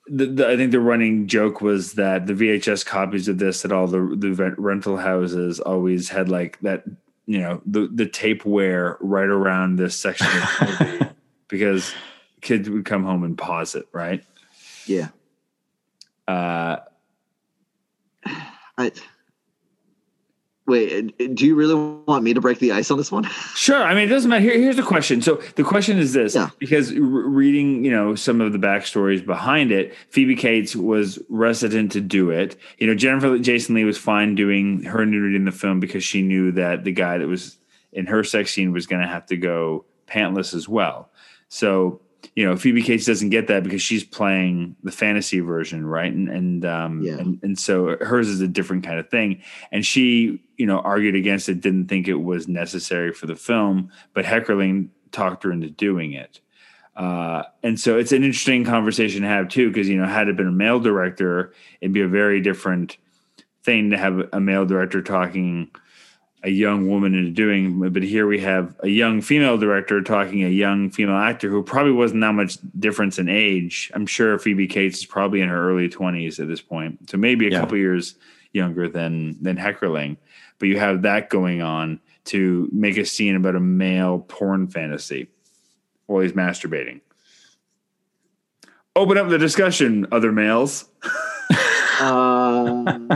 [0.07, 3.73] the, the, I think the running joke was that the VHS copies of this at
[3.73, 6.85] all the the rent- rental houses always had like that,
[7.27, 11.13] you know, the the tape wear right around this section of the movie
[11.49, 11.93] because
[12.41, 14.25] kids would come home and pause it, right?
[14.87, 15.09] yeah.
[16.31, 16.77] Uh
[18.79, 18.93] I,
[20.67, 21.75] wait, do you really
[22.07, 23.25] want me to break the ice on this one?
[23.57, 23.83] Sure.
[23.83, 24.43] I mean, it doesn't matter.
[24.43, 25.21] Here, here's the question.
[25.21, 26.49] So the question is this: Yeah.
[26.59, 31.93] because re- reading, you know, some of the backstories behind it, Phoebe Cates was resident
[31.93, 32.57] to do it.
[32.79, 36.23] You know, Jennifer Jason Lee was fine doing her nudity in the film because she
[36.23, 37.59] knew that the guy that was
[37.93, 41.11] in her sex scene was going to have to go pantless as well.
[41.49, 42.01] So
[42.37, 46.13] you know, Phoebe Cates doesn't get that because she's playing the fantasy version, right?
[46.13, 47.19] And and um, Yeah.
[47.19, 49.43] and and so hers is a different kind of thing.
[49.73, 53.91] And she, you know, argued against it, didn't think it was necessary for the film,
[54.15, 56.41] but Heckerling talked her into doing it.
[56.97, 60.37] Uh, and so it's an interesting conversation to have too, because you know, had it
[60.37, 62.97] been a male director, it'd be a very different
[63.63, 65.71] thing to have a male director talking
[66.43, 67.79] a young woman into doing.
[67.93, 71.93] But here we have a young female director talking a young female actor who probably
[71.93, 73.91] wasn't that much difference in age.
[73.95, 77.47] I'm sure Phoebe Cates is probably in her early 20s at this point, so maybe
[77.47, 77.61] a Yeah.
[77.61, 78.15] couple years
[78.53, 80.17] younger than than Heckerling.
[80.59, 85.29] But you have that going on to make a scene about a male porn fantasy
[86.07, 87.01] while he's masturbating.
[88.97, 90.87] Open up the discussion, other males.
[92.01, 93.11] Um,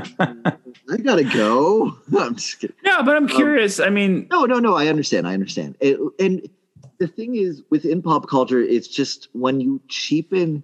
[1.07, 1.97] Uh, I gotta go.
[2.19, 2.77] I'm just kidding.
[2.85, 3.81] Yeah, but I'm curious.
[3.81, 4.75] I mean, No, no, no.
[4.75, 5.27] I understand.
[5.27, 5.77] I understand.
[5.81, 6.49] It, and
[6.99, 10.63] the thing is, within pop culture, it's just when you cheapen.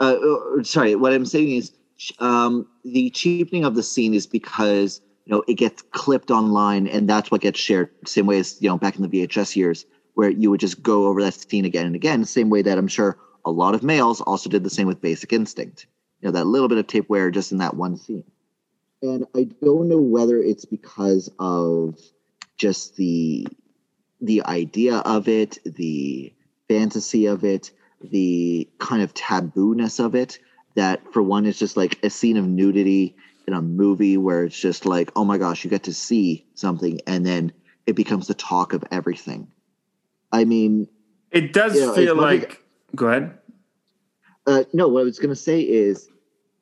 [0.00, 1.72] Uh, or, sorry, what I'm saying is,
[2.18, 7.08] um, the cheapening of the scene is because you know it gets clipped online, and
[7.08, 7.90] that's what gets shared.
[8.06, 9.84] Same way as you know back in the VHS years,
[10.14, 12.24] where you would just go over that scene again and again.
[12.24, 15.32] Same way that I'm sure a lot of males also did the same with Basic
[15.32, 15.86] Instinct.
[16.20, 18.24] You know that little bit of tape wear just in that one scene.
[19.02, 21.98] And I don't know whether it's because of
[22.56, 23.46] just the
[24.20, 26.32] the idea of it, the
[26.68, 30.38] fantasy of it, the kind of tabooness of it.
[30.76, 33.16] That for one, it's just like a scene of nudity
[33.48, 37.00] in a movie where it's just like, oh my gosh, you get to see something,
[37.06, 37.52] and then
[37.86, 39.48] it becomes the talk of everything.
[40.30, 40.88] I mean,
[41.32, 42.58] it does Yeah, feel it's nothing- like.
[42.94, 43.38] Go ahead.
[44.46, 46.08] uh, no, what I was going to say is,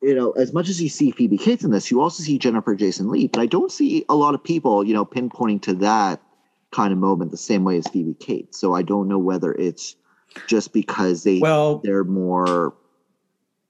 [0.01, 2.75] you know, as much as you see Phoebe Cates in this, you also see Jennifer
[2.75, 6.21] Jason Lee, but I don't see a lot of people, you know, pinpointing to that
[6.71, 8.59] kind of moment the same way as Phoebe Cates.
[8.59, 9.95] So I don't know whether it's
[10.47, 12.73] just because they Well, they're more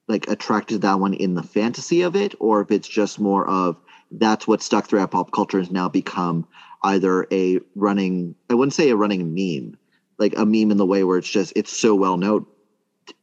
[0.08, 3.48] like attracted to that one in the fantasy of it, or if it's just more
[3.50, 3.78] of
[4.12, 6.48] that's what stuck throughout pop culture has now become
[6.84, 9.78] either a running I wouldn't say a running meme,
[10.18, 12.46] like a meme in the way where it's just it's so well known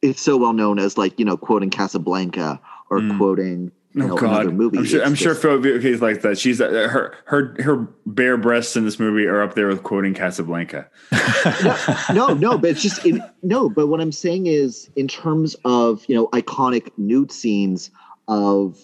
[0.02, 3.16] it's so well known as like, you know, quoting Casablanca or Mm.
[3.18, 4.78] quoting you know, Oh God, another movie.
[4.78, 5.02] I'm sure.
[5.02, 6.38] I'm sure just- Phoebe Cates like that.
[6.38, 10.12] She's uh, her her her bare breasts in this movie are up there with quoting
[10.14, 10.88] Casablanca.
[12.12, 13.68] no, no, but it's just in, no.
[13.70, 17.90] But what I'm saying is, in terms of you know iconic nude scenes
[18.28, 18.78] of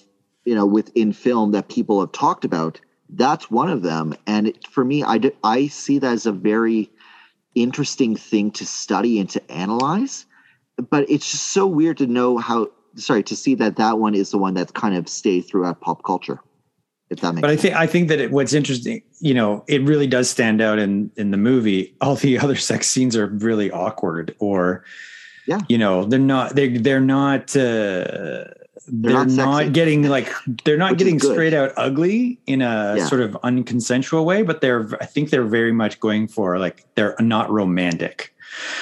[0.46, 2.80] you know within film that people have talked about,
[3.10, 4.14] that's one of them.
[4.26, 6.90] And it, for me, I do, I see that as a very
[7.54, 10.24] interesting thing to study and to analyze.
[10.90, 12.68] But it's just so weird to know how.
[12.96, 16.04] Sorry, to see that that one is the one that's kind of stayed throughout pop
[16.04, 16.40] culture.
[17.10, 19.82] If that makes but I think I think that it, what's interesting, you know, it
[19.82, 21.94] really does stand out in in the movie.
[22.00, 24.84] All the other sex scenes are really awkward, or
[25.46, 25.60] Yeah.
[25.68, 28.44] you know, they're not they they're not uh,
[28.88, 30.28] they're, not not, getting like
[30.64, 33.06] they're not Which getting straight out ugly in a Yeah.
[33.06, 37.14] sort of unconsensual way, but they're I think they're very much going for like they're
[37.20, 38.33] not romantic.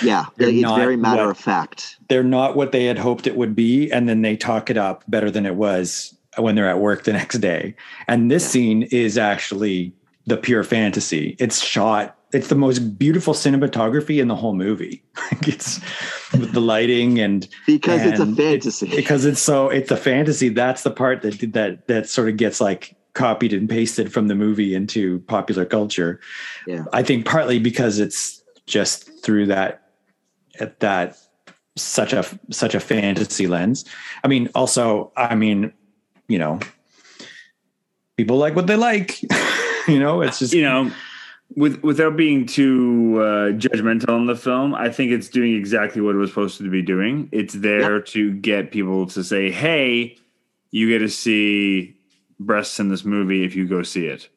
[0.03, 1.97] Yeah, they're it's very matter what- of fact.
[2.09, 5.05] They're not what they had hoped it would be, and then they talk it up
[5.09, 7.75] better than it was when they're at work the next day.
[8.09, 8.49] And this Yeah.
[8.51, 9.93] scene is actually
[10.27, 11.37] the pure fantasy.
[11.39, 12.17] It's shot.
[12.33, 15.03] It's the most beautiful cinematography in the whole movie.
[15.43, 15.81] it's
[16.33, 18.87] with the lighting and because it's a And fantasy.
[18.95, 20.49] because it's so it's a fantasy.
[20.49, 24.35] That's the part that that that sort of gets like copied and pasted from the
[24.35, 26.19] movie into popular culture.
[26.67, 26.85] Yeah.
[26.95, 29.91] I think partly because it's just through that
[30.61, 31.19] at that
[31.77, 33.85] such a such a fantasy lens.
[34.25, 35.73] I mean, also, I mean,
[36.29, 36.61] you know,
[38.17, 39.23] people like what they like.
[39.89, 40.91] you know, it's just you know,
[41.57, 46.15] with without being too uh, judgmental on the film, I think it's doing exactly what
[46.15, 47.29] it was supposed to be doing.
[47.33, 50.19] It's there to get people to say, "Hey,
[50.71, 51.97] you get to see
[52.39, 54.29] breasts in this movie if you go see it."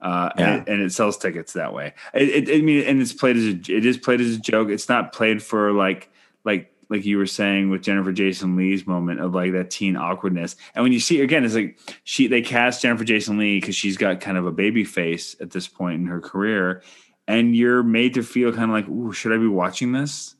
[0.00, 0.52] Uh, Yeah.
[0.54, 1.94] and, it, and it sells tickets that way.
[2.12, 4.68] It, it, I mean, and it's played as a, it is played as a joke.
[4.68, 6.10] It's not played for like
[6.44, 10.56] like like you were saying with Jennifer Jason Lee's moment of like that teen awkwardness.
[10.74, 13.96] And when you see again, it's like she they cast Jennifer Jason Lee because she's
[13.96, 16.82] got kind of a baby face at this point in her career,
[17.26, 20.36] and you're made to feel kind of like, ooh, should I be watching this?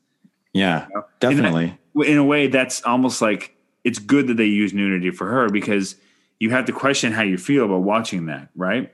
[0.53, 1.77] yeah, And definitely.
[1.95, 5.49] that- in a way, that's almost like it's good that they use nudity for her
[5.49, 5.95] because
[6.39, 8.93] you have to question how you feel about watching that, right?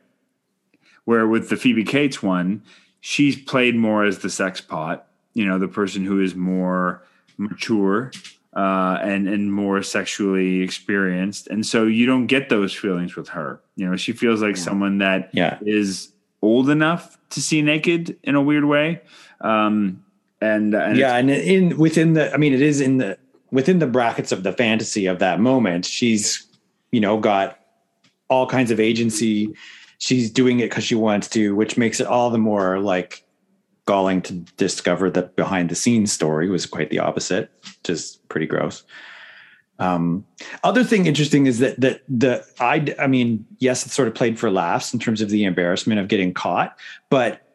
[1.12, 2.62] Where with the Phoebe Cates one,
[3.01, 7.03] she's played more as the sex pot, you know, the person who is more
[7.38, 8.14] mature
[8.55, 13.59] uh, and and more sexually experienced, and so you don't get those feelings with her.
[13.76, 15.57] You know, she feels like someone that Yeah.
[15.66, 19.01] is old enough to see naked in a weird way.
[19.41, 20.05] Um,
[20.39, 23.18] and, and yeah, and in within the, I mean, it is in the
[23.51, 25.86] within the brackets of the fantasy of that moment.
[25.86, 26.47] She's,
[26.93, 27.59] you know, got
[28.30, 29.53] all kinds of agency.
[30.02, 33.24] She's doing it because she wants to, which makes it all the more like
[33.86, 37.52] galling to discover that behind the scenes story was quite the opposite,
[37.88, 38.84] is pretty gross.
[39.78, 40.26] Um,
[40.64, 44.39] other thing interesting is that that the I I mean, yes, it's sort of played
[44.39, 46.76] for laughs in terms of the embarrassment of getting caught,
[47.12, 47.47] but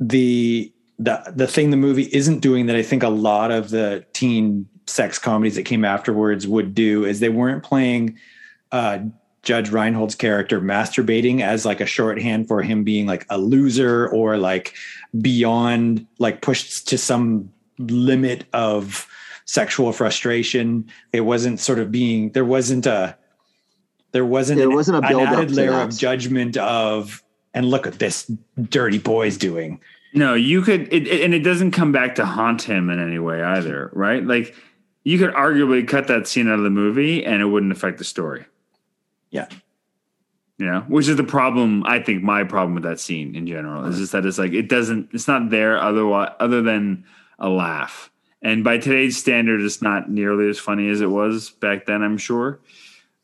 [0.00, 4.04] the the the thing the movie isn't doing that I think a lot of the
[4.12, 8.18] teen sex comedies that came afterwards would do is they weren't playing
[8.72, 8.98] uh,
[9.42, 14.36] Judge Reinhold's character masturbating as like a shorthand for him being like a loser or
[14.36, 14.74] like
[15.20, 19.06] beyond like pushed to some limit of
[19.46, 20.86] sexual frustration.
[21.12, 23.16] It wasn't sort of being there wasn't a
[24.12, 25.88] there wasn't There wasn't a an build-up added to layer that.
[25.88, 27.22] of judgment of
[27.54, 28.30] and look at this
[28.68, 29.80] dirty boy's doing.
[30.12, 33.18] No, you could, it, it- and it doesn't come back to haunt him in any
[33.20, 34.24] way either, right?
[34.24, 34.54] Like
[35.04, 38.04] you could arguably cut that scene out of the movie, and it wouldn't affect the
[38.04, 38.44] story.
[39.30, 39.48] Yeah.
[40.58, 41.84] Know, which is the problem.
[41.86, 44.68] I think my problem with that scene in general is just that it's like it
[44.68, 47.06] doesn't, it's not there otherwise, other than
[47.38, 48.10] a laugh.
[48.42, 52.02] And by today's standard, it's not nearly as funny as it was back then.
[52.02, 52.60] I'm sure,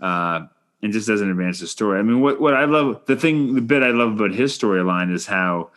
[0.01, 0.47] uh,
[0.83, 1.99] and just doesn't advance the story.
[1.99, 5.13] I mean, what what I love, the thing, the bit I love about his storyline
[5.13, 5.71] is how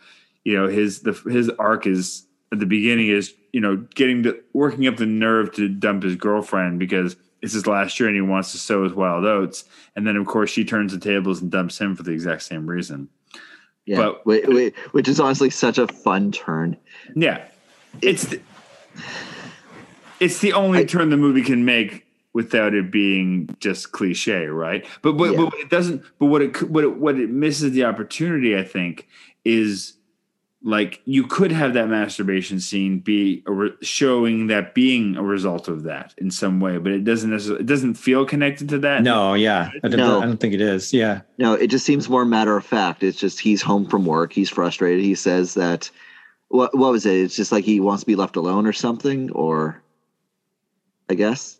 [0.44, 4.38] you know his the his arc is at the beginning is you know getting to
[4.52, 8.20] working up the nerve to dump his girlfriend because it's his last year and he
[8.20, 9.64] wants to sow his wild oats
[9.96, 12.66] and then of course she turns the tables and dumps him for the exact same
[12.68, 13.08] reason
[13.86, 16.76] Yeah, But- whi- whi- which is honestly such a fun turn.
[17.14, 17.44] yeah
[18.02, 18.40] it's the,
[20.20, 24.86] it's the only I- turn the movie can make without it being just cliche right
[25.02, 25.44] but but, Yeah.
[25.46, 29.08] but it doesn't but what it what it, what it misses the opportunity i think
[29.44, 29.94] is
[30.62, 35.68] like you could have that masturbation scene be a re- showing that being a result
[35.68, 39.02] of that in some way, but it doesn't necessarily it doesn't feel connected to that.
[39.02, 40.20] No, yeah, I don't, No.
[40.20, 40.92] I don't think it is.
[40.92, 43.02] Yeah, No, it just seems more matter of fact.
[43.02, 44.32] It's just he's home from work.
[44.32, 45.02] He's frustrated.
[45.02, 45.90] He says that
[46.48, 47.16] what what was it?
[47.16, 49.82] It's just like he wants to be left alone or something, or
[51.08, 51.58] I guess.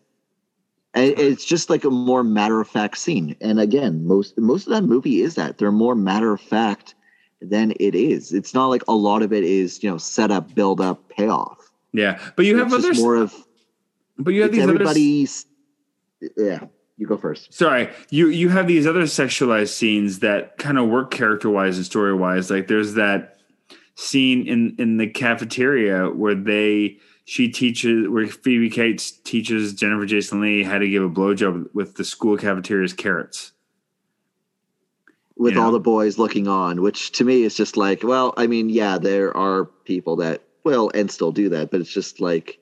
[0.93, 3.37] And it's just like a more matter of fact scene.
[3.41, 6.95] And again, most most of that movie is that they're more matter of fact
[7.41, 8.33] than it is.
[8.33, 11.71] It's not like a lot of it is you know set up, build up, payoff.
[11.93, 13.35] Yeah, but you have other more of
[14.19, 15.47] but you have these other everybody's.
[16.37, 16.67] Yeah,
[17.01, 17.53] you go first.
[17.53, 21.87] sorry you you have these other sexualized scenes that kind of work character wise and
[21.87, 23.39] story wise like there's that
[23.95, 30.43] scene in in the cafeteria where they she teaches where phoebe cates teaches jennifer jason
[30.43, 33.53] lee how to give a blowjob with the school cafeteria's carrots
[35.41, 35.63] with know?
[35.63, 38.99] all the boys looking on, which to me is just like, well, I mean, yeah,
[38.99, 42.59] there are people that will and still do that, but it's just like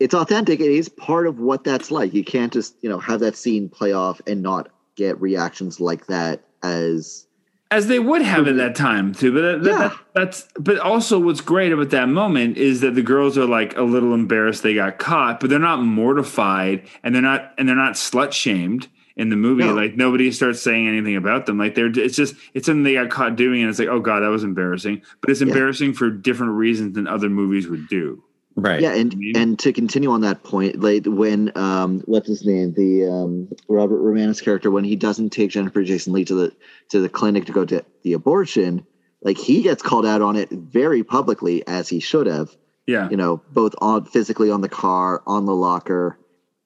[0.00, 0.60] it's authentic.
[0.60, 2.14] It is part of what that's like.
[2.14, 6.06] You can't just, you know, have that scene play off and not get reactions like
[6.06, 7.26] that as
[7.70, 9.78] as they would have at that time too but that- Yeah.
[9.88, 13.76] that- that's but also what's great about that moment is that the girls are like
[13.76, 17.76] a little embarrassed they got caught but they're not mortified and they're not and they're
[17.76, 18.88] not slut shamed
[19.18, 19.74] in the movie No.
[19.74, 23.10] like nobody starts saying anything about them like they're it's just it's something they got
[23.10, 25.48] caught doing and it's like oh god that was embarrassing but it's Yeah.
[25.48, 28.22] embarrassing for different reasons than other movies would do
[28.56, 28.80] right.
[28.80, 29.36] yeah, and Mhm.
[29.36, 34.00] and to continue on that point, like when um what's his name, the um Robert
[34.00, 36.52] Romanus character, when he doesn't take Jennifer Jason Lee to the
[36.90, 38.84] to the clinic to go to the abortion,
[39.22, 42.48] like he gets called out on it very publicly as he should have.
[42.88, 46.18] yeah you know, both on physically on the car, on the locker,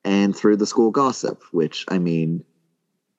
[0.04, 1.42] and through the school gossip.
[1.52, 2.44] Which I mean,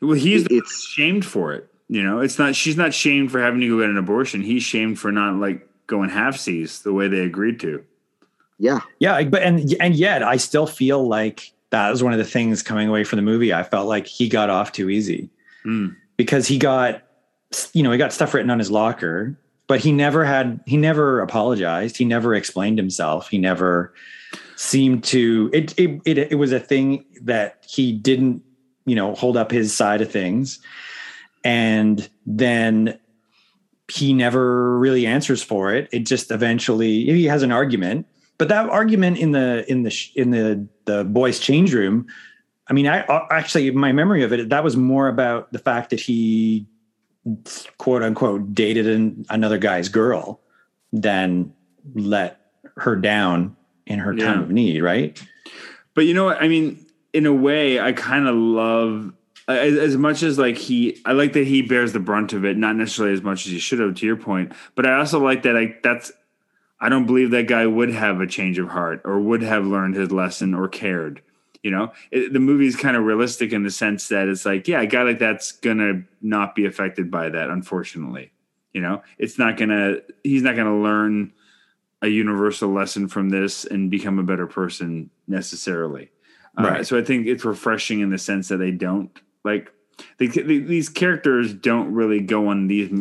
[0.01, 1.69] Well, he's the It's- shamed for it.
[1.89, 2.55] You know, it's not.
[2.55, 4.41] She's not shamed for having to go get an abortion.
[4.41, 7.83] He's shamed for not like going half seas the way they agreed to.
[8.57, 12.25] Yeah, Yeah, but and and yet I still feel like that was one of the
[12.25, 13.53] things coming away from the movie.
[13.53, 15.29] I felt like he got off too easy
[15.63, 15.87] Hmm.
[16.17, 17.03] because he got
[17.73, 21.19] you know he got stuff written on his locker, but he never had he never
[21.19, 21.97] apologized.
[21.97, 23.27] He never explained himself.
[23.29, 23.93] He never
[24.55, 28.43] seemed to it it it, it was a thing that he didn't
[28.85, 30.59] you know hold up his side of things.
[31.45, 32.99] And then
[33.89, 35.89] he never really answers for it.
[35.91, 40.31] It just eventually he has an argument but that argument in the in the in
[40.31, 42.05] the the boys change room
[42.67, 45.89] i mean i I- actually my memory of it that was more about the fact
[45.91, 46.65] that he
[47.77, 50.41] quote unquote dated an, another guy's girl
[50.91, 51.53] than
[51.93, 52.39] let
[52.77, 53.55] her down
[53.85, 55.21] in her time of need right
[55.93, 56.41] But you know what?
[56.41, 59.13] I mean, in a way, I kind of love
[59.47, 61.01] as, as much as like he.
[61.05, 63.59] I like that he bears the brunt of it, not necessarily as much as he
[63.59, 63.95] should have.
[63.95, 65.55] To your point, but I also like that.
[65.55, 66.11] I that's.
[66.79, 69.95] I don't believe that guy would have a change of heart or would have learned
[69.95, 71.21] his lesson or cared.
[71.61, 74.67] You know, it, the movie is kind of realistic in the sense that it's like,
[74.67, 77.49] yeah, a guy like that's gonna not be affected by that.
[77.49, 78.31] Unfortunately,
[78.73, 79.97] you know, it's not gonna.
[80.23, 81.31] He's not gonna learn
[82.03, 86.11] a universal lesson from this and become a better person necessarily.
[86.57, 86.85] Uh, Right.
[86.85, 89.09] so I think it's refreshing in the sense that they don't
[89.43, 89.71] like
[90.17, 92.91] they, they, these characters don't really go on these.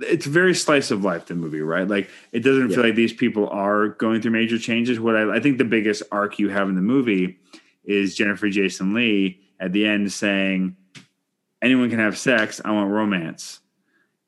[0.00, 1.86] It's very slice of life the movie, right?
[1.86, 4.98] Like it doesn't feel like these people are going through major changes.
[4.98, 7.38] What I, I think the biggest arc you have in the movie
[7.84, 10.76] is Jennifer Jason Lee at the end saying,
[11.62, 12.60] "Anyone can have sex.
[12.64, 13.60] I want romance."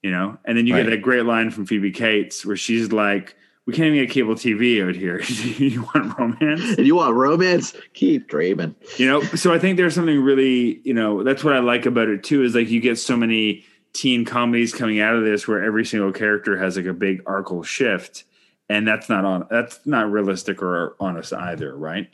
[0.02, 0.84] You know, and then you Right.
[0.84, 3.34] get that great line from Phoebe Cates where she's like,
[3.68, 5.20] "We can't even get cable TV out here.
[5.62, 8.74] you want romance?" if you want romance, keep dreaming.
[8.96, 12.08] you know so i think there's something really you know that's what i like about
[12.08, 13.62] it too is like you get so many
[13.92, 17.62] teen comedies coming out of this where every single character has like a big arcal
[17.62, 18.24] shift
[18.70, 22.08] and that's not on that's not realistic or honest either right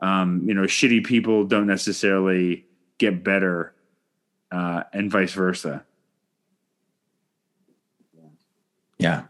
[0.00, 2.64] um you know shitty people don't necessarily
[2.98, 3.74] get better
[4.52, 5.84] uh and vice versa
[8.98, 9.24] yeah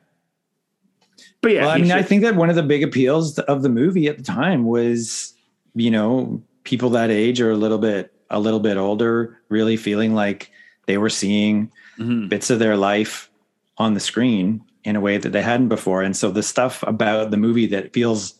[1.42, 3.68] but yeah well, I mean, I think that one of the big appeals of the
[3.68, 5.34] movie at the time was,
[5.74, 10.14] you know, people that age or a little bit a little bit older, really feeling
[10.14, 10.50] like
[10.86, 12.28] they were seeing Mhm.
[12.30, 13.28] bits of their life
[13.76, 16.02] on the screen in a way that they hadn't before.
[16.02, 18.34] And so the stuff about the movie that feels,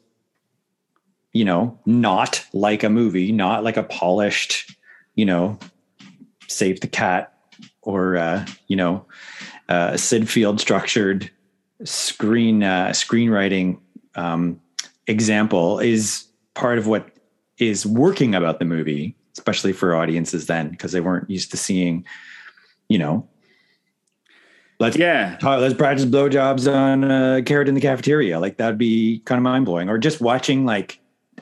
[1.33, 4.75] you know, not like a movie, not like a polished,
[5.15, 5.59] you know,
[6.49, 7.33] save the cat
[7.83, 9.05] or uh, you know,
[9.69, 11.31] uh, Syd Field structured
[11.85, 13.79] screen uh, screenwriting
[14.15, 14.61] um,
[15.07, 17.09] example is part of what
[17.59, 22.05] is working about the movie, especially for audiences then, because they weren't used to seeing,
[22.89, 23.27] you know,
[24.79, 28.41] let's yeah talk, let's practice blowjobs on a carrot in the cafeteria.
[28.41, 30.99] Like that'd be kind of mind blowing, or just watching like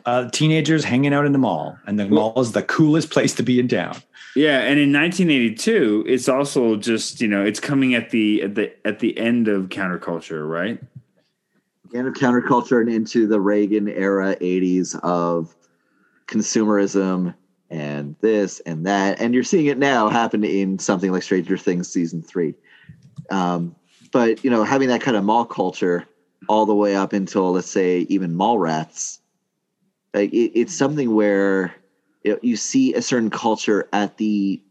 [0.07, 3.43] uh, teenagers hanging out in the mall, and the mall is the coolest place to
[3.43, 3.97] be in town.
[4.37, 8.73] Yeah, and in 1982, it's also just you know it's coming at the at the
[8.87, 10.81] at the end of counterculture, right?
[11.93, 15.57] End of counterculture and into the Reagan era 80s of
[16.27, 17.35] consumerism
[17.71, 19.21] and this and that.
[19.21, 22.55] And you're seeing it now happen in something like Stranger Things season three.
[23.31, 23.75] Um,
[24.13, 26.07] but you know, having that kind of mall culture
[26.49, 29.19] all the way up until let's say even Mallrats,
[30.15, 31.75] like it, it's something where
[32.25, 34.63] you, see a certain culture at the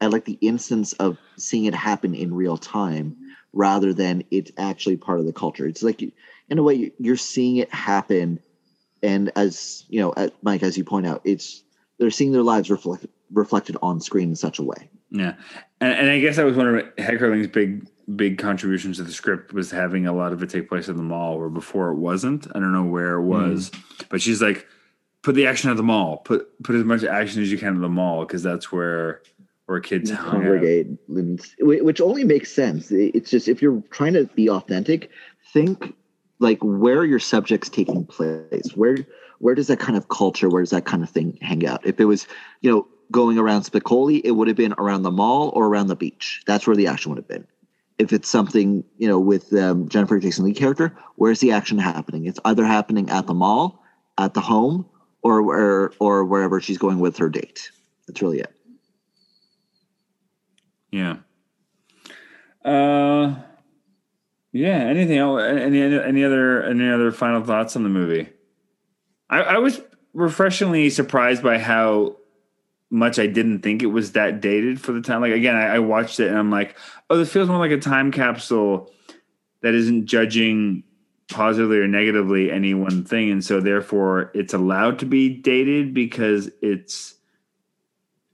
[0.00, 3.16] at like the instance of seeing it happen in real time
[3.52, 5.66] rather than it's actually part of the culture.
[5.66, 8.38] It's like in a way you- you're seeing it happen,
[9.02, 11.62] and as you know, Mike, as you point out, it's
[11.98, 14.90] they're seeing their lives reflect, reflected on screen in such a way.
[15.10, 15.34] Yeah,
[15.80, 19.52] and, and I guess that was one of Heckerling's big big contributions to the script
[19.52, 22.46] was having a lot of it take place at the mall, where before it wasn't.
[22.54, 24.08] I don't know where it was, mm.
[24.08, 24.66] but she's like,
[25.26, 26.18] put the action at the mall.
[26.18, 29.22] Put put as much action as you can at the mall because that's where
[29.66, 32.92] where kids congregate, which only makes sense.
[32.92, 35.10] It's just if you're trying to be authentic,
[35.52, 35.96] think
[36.38, 38.70] like where are your subjects taking place?
[38.76, 38.98] Where
[39.40, 41.84] where does that kind of culture, where does that kind of thing hang out?
[41.84, 42.28] If it was,
[42.60, 45.96] you know, going around Spicoli, it would have been around the mall or around the
[45.96, 46.42] beach.
[46.46, 47.48] That's where the action would have been.
[47.98, 52.26] If it's something, you know, with um, Jennifer Jason Lee character, where's the action happening?
[52.26, 53.82] It's either happening at the mall,
[54.18, 54.86] at the home,
[55.26, 57.72] or where or wherever she's going with her date.
[58.06, 58.54] That's really it.
[60.92, 61.16] Yeah.
[62.64, 63.34] Uh,
[64.52, 64.78] yeah.
[64.78, 65.42] Anything else?
[65.42, 68.28] Any any other any other final thoughts on the movie?
[69.28, 69.80] I, I was
[70.14, 72.18] refreshingly surprised by how
[72.88, 75.22] much I didn't think it was that dated for the time.
[75.22, 76.78] Like again, I, I watched it and I'm like,
[77.10, 78.92] oh, this feels more like a time capsule
[79.62, 80.84] that isn't judging
[81.30, 86.50] positively or negatively any one thing, and so therefore it's allowed to be dated because
[86.62, 87.14] it's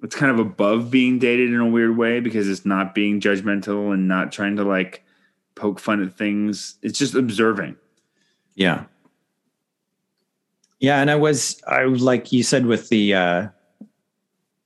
[0.02, 3.94] it's kind of above being dated in a weird way because it's not being judgmental
[3.94, 5.04] and not trying to like
[5.54, 6.76] poke fun at things.
[6.82, 7.76] It's just observing.
[8.54, 8.84] Yeah.
[10.80, 13.48] Yeah, and I was I was like you said with the uh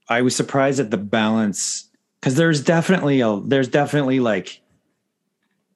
[0.09, 1.89] I was surprised at the balance
[2.23, 4.61] cuz there's definitely a there's definitely like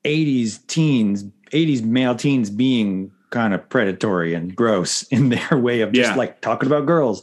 [0.05, 5.93] 80s teens, 80s male teens being kind of predatory and gross in their way of
[5.93, 6.17] just Yeah.
[6.17, 7.23] like talking about girls.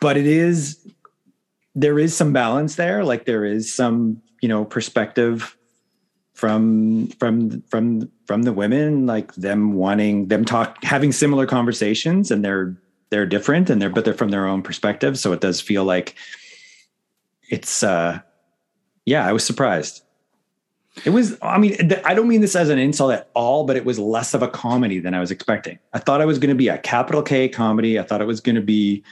[0.00, 0.78] But it is
[1.74, 5.56] there is some balance there, like there is some, you know, perspective
[6.34, 12.44] from from from from the women like them wanting them talk having similar conversations and
[12.44, 12.74] they're
[13.10, 16.16] they're different and they're but they're from their own perspective so it does feel like
[17.50, 18.18] it's uh
[19.04, 20.02] yeah i was surprised
[21.04, 23.84] it was i mean i don't mean this as an insult at all but it
[23.84, 25.78] was less of a comedy than i was expecting.
[25.92, 27.98] I thought it was going to be a capital k comedy.
[27.98, 29.02] I thought it was going to be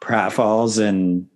[0.00, 1.28] pratfalls and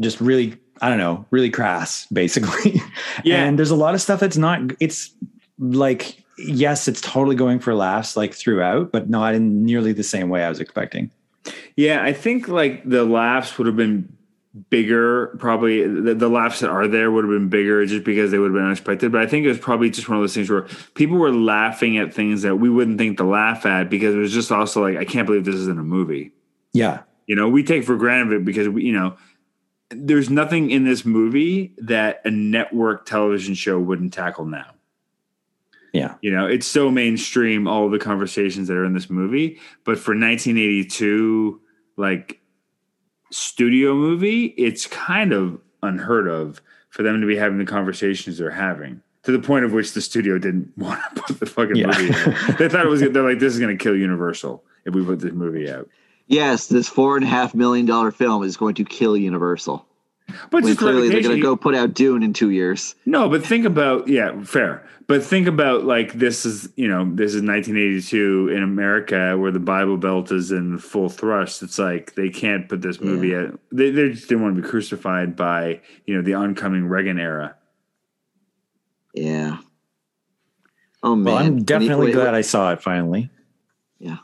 [0.00, 2.80] just really i don't know really crass basically.
[3.24, 3.44] Yeah.
[3.44, 5.12] and there's a lot of stuff that's not it's
[5.58, 10.28] like yes it's totally going for laughs like throughout but not in nearly the same
[10.28, 11.10] way i was expecting.
[11.76, 14.12] Yeah, I think like the laughs would have been
[14.70, 15.28] bigger.
[15.38, 18.48] Probably the, the laughs that are there would have been bigger just because they would
[18.48, 19.12] have been unexpected.
[19.12, 21.98] But I think it was probably just one of those things where people were laughing
[21.98, 24.96] at things that we wouldn't think to laugh at because it was just also like,
[24.96, 26.32] I can't believe this isn't a movie.
[26.72, 29.16] yeah You know, we take for granted it because we, you know,
[29.90, 34.74] there's nothing in this movie that a network television show wouldn't tackle now.
[35.92, 39.58] yeah You know, it's so mainstream, all the conversations that are in this movie.
[39.84, 41.60] But for 1982,
[41.96, 42.40] like
[43.30, 46.60] studio movie, it's kind of unheard of
[46.90, 49.02] for them to be having the conversations they're having.
[49.24, 51.86] To the point of which the studio didn't want to put the fucking Yeah.
[51.88, 52.58] movie out.
[52.58, 55.20] They thought it was, they're like, this is going to kill Universal if we put
[55.20, 55.88] this movie out.
[56.26, 59.86] Yes, this four and a half million dollar film is going to kill Universal.
[60.50, 62.94] But When just clearly they're going to go put out Dune in two years.
[63.06, 64.86] No, but think about yeah, fair.
[65.06, 69.58] But think about like this is you know this is 1982 in America where the
[69.58, 71.62] Bible Belt is in full thrust.
[71.62, 74.68] It's like they can't put this movie at they they just didn't want to be
[74.68, 77.56] crucified by you know the oncoming Reagan era.
[79.14, 79.58] Yeah.
[81.02, 81.24] Oh man.
[81.24, 83.30] well i'm definitely it- glad i saw it finally
[84.00, 84.18] Yeah.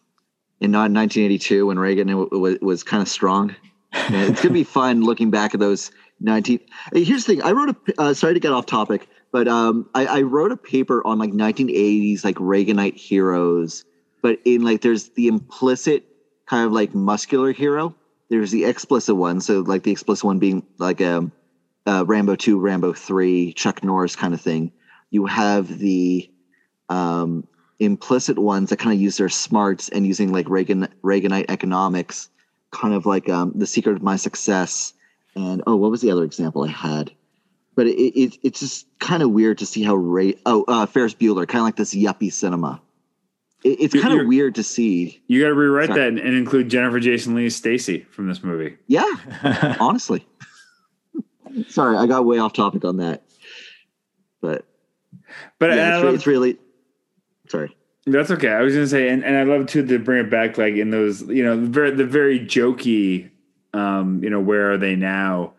[0.61, 3.55] In not 1982 when Reagan was, was kind of strong.
[3.95, 5.91] It's gonna be fun looking back at those
[6.21, 6.61] 19.
[6.93, 7.43] Here's the thing.
[7.43, 10.57] I wrote a Uh, sorry to get off topic, but um, I, I wrote a
[10.57, 13.85] paper on like 1980s like Reaganite heroes.
[14.23, 16.07] But in like, there's the implicit
[16.47, 17.95] kind of like muscular hero.
[18.31, 19.41] There's the explicit one.
[19.41, 21.33] So like the explicit one being like um,
[21.87, 24.73] uh, Rambo 2, Rambo 3, Chuck Norris kind of thing.
[25.11, 26.31] You have the
[26.89, 27.47] um,
[27.79, 32.29] implicit ones that kind of use their smarts and using like Reagan Reaganite economics,
[32.75, 34.93] kind of like um, the secret of my success.
[35.35, 37.11] And oh, what was the other example I had?
[37.77, 41.15] But it, it it's just kind of weird to see how Ray oh uh, Ferris
[41.15, 42.81] Bueller kind of like this yuppie cinema.
[43.65, 45.23] It, it's kind of weird to see.
[45.27, 46.01] You got to rewrite Sorry.
[46.01, 48.77] that and, and include Jennifer Jason Lee Stacy from this movie.
[48.87, 50.27] Yeah, honestly.
[51.69, 53.23] Sorry, I got way off topic on that.
[54.41, 54.65] But
[55.59, 56.59] But yeah, it's, love- it's really
[57.49, 57.75] sorry.
[58.07, 58.49] That's okay.
[58.51, 60.91] I was gonna say, and, and I love too to bring it back, like in
[60.91, 63.31] those, you know, the very the very jokey,
[63.73, 65.55] um, you know, where are they now?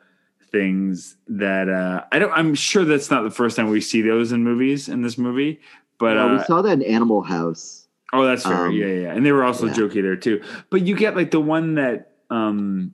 [0.52, 2.32] Things that uh, I don't.
[2.32, 5.60] I'm sure that's not the first time we see those in movies in this movie,
[5.98, 7.88] but Uh, uh, we saw that in Animal House.
[8.14, 8.68] oh, that's fair.
[8.68, 9.74] um, yeah, yeah, and they were also yeah.
[9.74, 10.42] jokey there too.
[10.70, 12.94] But you get like the one that um,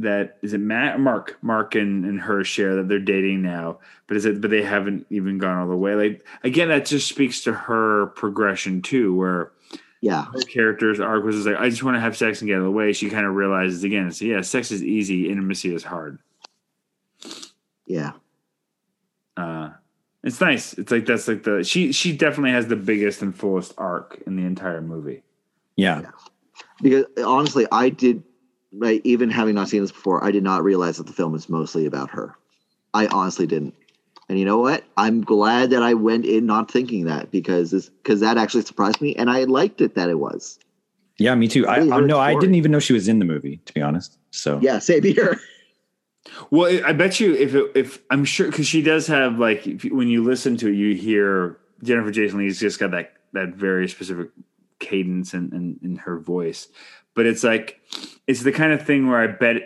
[0.00, 4.16] that is it Matt Mark Mark and, and her share that they're dating now, but
[4.16, 5.94] is it but they haven't even gone all the way.
[5.94, 9.50] Like again, that just speaks to her progression too, where
[10.00, 12.54] Yeah, her character's arc was just like, I just want to have sex and get
[12.54, 12.92] out of the way.
[12.92, 16.18] She kind of realizes again, so yeah, sex is easy, intimacy is hard.
[17.86, 18.12] yeah.
[19.36, 19.70] Uh,
[20.24, 20.72] it's nice.
[20.74, 24.36] It's like that's like the she she definitely has the biggest and fullest arc in
[24.36, 25.22] the entire movie.
[25.76, 26.02] yeah
[26.82, 28.22] because honestly i did
[28.72, 31.48] right even having not seen this before i did not realize that the film is
[31.48, 32.34] mostly about her.
[32.94, 33.74] I honestly didn't.
[34.30, 34.84] And you know what?
[34.96, 39.00] I'm glad that i went in not thinking that because this because that actually surprised
[39.00, 40.58] me and i liked it that it was.
[41.18, 41.66] Yeah me too.
[41.66, 43.72] I, Really I her no i didn't even know she was in the movie to
[43.72, 44.58] be honest so.
[44.62, 45.38] Yeah same here.
[46.50, 49.84] Well, I bet you if it, if I'm sure because she does have like if
[49.84, 53.54] you, when you listen to it, you hear Jennifer Jason Lee's just got that that
[53.54, 54.30] very specific
[54.78, 56.68] cadence in, in, in her voice.
[57.18, 57.80] But it's like
[58.28, 59.56] it's the kind of thing where I bet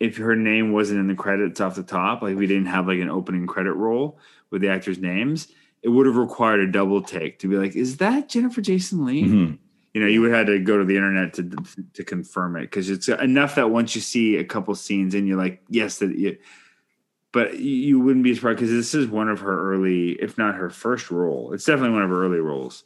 [0.00, 3.00] if her name wasn't in the credits off the top, like we didn't have like
[3.00, 4.18] an opening credit roll
[4.50, 5.48] with the actors' names,
[5.82, 9.24] it would have required a double take to be like, is that Jennifer Jason Lee?
[9.24, 9.58] Mhm.
[9.92, 11.50] You know, you would have had to go to the internet to
[11.92, 15.36] to confirm it because it's enough that once you see a couple scenes and you're
[15.36, 16.38] like, yes, that you.
[17.30, 20.54] But you- you wouldn't be surprised because this is one of her early, if not
[20.54, 21.52] her first role.
[21.52, 22.84] It's definitely one of her early roles.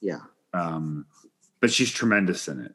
[0.00, 0.22] Yeah.
[0.52, 1.06] Um,
[1.60, 2.74] but she's tremendous in it.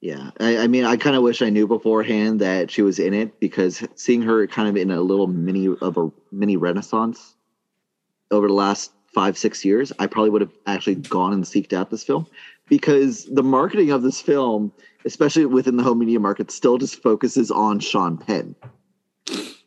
[0.00, 3.12] Yeah, I, I mean, I kind of wish I knew beforehand that she was in
[3.12, 7.34] it because seeing her kind of in a little mini of a mini renaissance
[8.30, 11.90] over the last five six years, I probably would have actually gone and seeked out
[11.90, 12.26] this film
[12.68, 14.72] because the marketing of this film,
[15.04, 18.54] especially within the home media market, still just focuses on Sean Penn.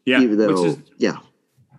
[0.05, 1.17] Yeah, even though, which is yeah,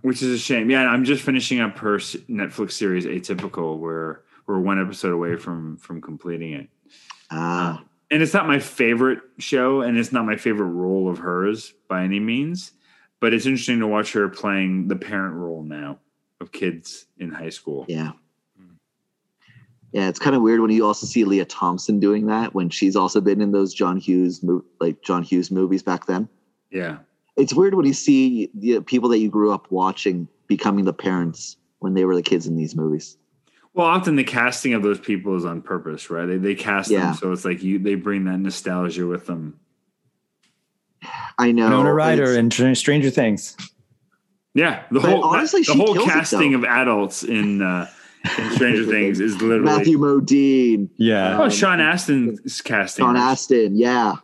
[0.03, 0.71] which is a shame.
[0.71, 5.77] Yeah, I'm just finishing up her Netflix series Atypical, where we're one episode away from
[5.79, 6.69] from completing it.
[7.33, 11.73] ah, And it's not my favorite show, and it's not my favorite role of hers
[11.89, 12.73] by any means.
[13.21, 15.99] But it's interesting to watch her playing the parent role now
[16.41, 17.87] of kids in high school.
[17.89, 18.13] yeah.
[19.93, 22.97] Yeah, it's kind of weird when you also see Lea Thompson doing that when she's
[22.97, 26.29] also been in those John Hughes mo- like John Hughes movies back then.
[26.73, 26.99] Yeah,
[27.37, 31.57] it's weird when you see the people that you grew up watching becoming the parents
[31.79, 33.17] when they were the kids in these movies.
[33.75, 36.27] Well, often the casting of those people is on purpose, right?
[36.27, 37.07] They they cast Yeah.
[37.07, 39.59] them so it's like you they bring that nostalgia with them.
[41.39, 41.65] I know.
[41.65, 43.57] Winona Ryder it's- and Str- Stranger Things.
[44.55, 47.89] Yeah, the But whole honestly, the whole kills it, casting of adults in uh,
[48.39, 51.43] in Stranger Things is literally Matthew Modine, Yeah.
[51.43, 53.05] oh Sean Astin's casting.
[53.05, 54.15] Sean Astin, yeah.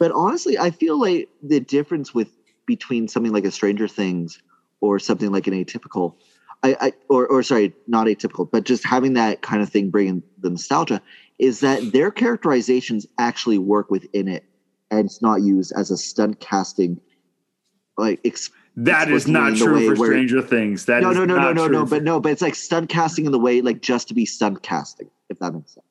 [0.00, 2.28] But honestly, I feel like the difference with
[2.66, 4.42] between something like a Stranger Things
[4.80, 6.14] or something like an atypical,
[6.62, 10.22] I, I or or sorry, not atypical, but just having that kind of thing bringing
[10.38, 11.00] the nostalgia
[11.38, 14.44] is that their characterizations actually work within it,
[14.90, 17.00] and it's not used as a stunt casting.
[17.96, 20.84] Like ex- That is not true for where- Stranger Things.
[20.84, 23.32] That no, no, no, no, no, no, but no, but it's like stunt casting in
[23.32, 25.86] the way, like just to be stunt casting, if that makes sense.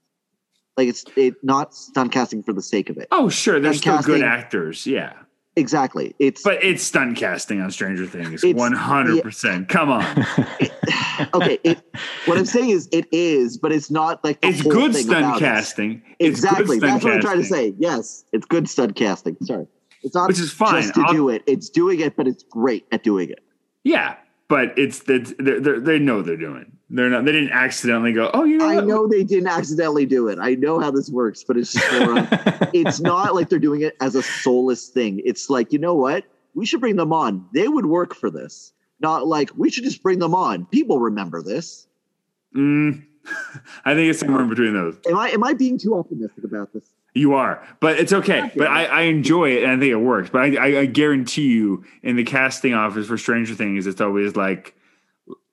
[0.77, 3.07] Like it's it not stunt casting for the sake of it.
[3.11, 4.85] oh sure, they're stunt still good actors.
[4.87, 5.13] Yeah,
[5.55, 6.15] Exactly.
[6.19, 8.43] It's but it's stunt casting on Stranger Things.
[8.45, 9.67] One hundred percent.
[9.67, 10.05] Come on,
[11.33, 11.59] okay.
[11.63, 11.81] It,
[12.25, 15.39] what I'm saying is, it is, but it's not like it's good stunt it.
[15.39, 16.01] casting.
[16.19, 16.79] Good Exactly.
[16.79, 17.73] That's what I'm trying to say.
[17.77, 19.35] Yes, it's good stunt casting.
[19.41, 19.67] Sorry,
[20.03, 20.81] it's not Which is fine.
[20.81, 21.43] just to I'll- do it.
[21.45, 23.39] It's doing it, but it's great at doing it.
[23.83, 24.15] Yeah,
[24.49, 26.75] but it's that they they know they're doing.
[26.89, 27.23] They're not.
[27.23, 28.31] They didn't accidentally go.
[28.33, 28.67] Oh, you know.
[28.67, 28.87] I what?
[28.87, 30.39] know they didn't accidentally do it.
[30.41, 32.27] I know how this works, but it's just more.
[32.73, 35.21] it's not like they're doing it as a soulless thing.
[35.23, 36.25] It's like, you know what?
[36.55, 37.47] We should bring them on.
[37.53, 38.73] They would work for this.
[38.99, 40.65] Not like we should just bring them on.
[40.65, 41.87] People remember this.
[42.55, 43.05] Mm,
[43.85, 44.97] I think it's somewhere in between those.
[45.07, 46.89] Am I am I being too optimistic about this?
[47.19, 48.49] You are, but it's okay.
[48.55, 50.29] But I, I enjoy it and I think it works.
[50.29, 54.73] But I, I, guarantee you, in the casting office for Stranger Things, it's always like,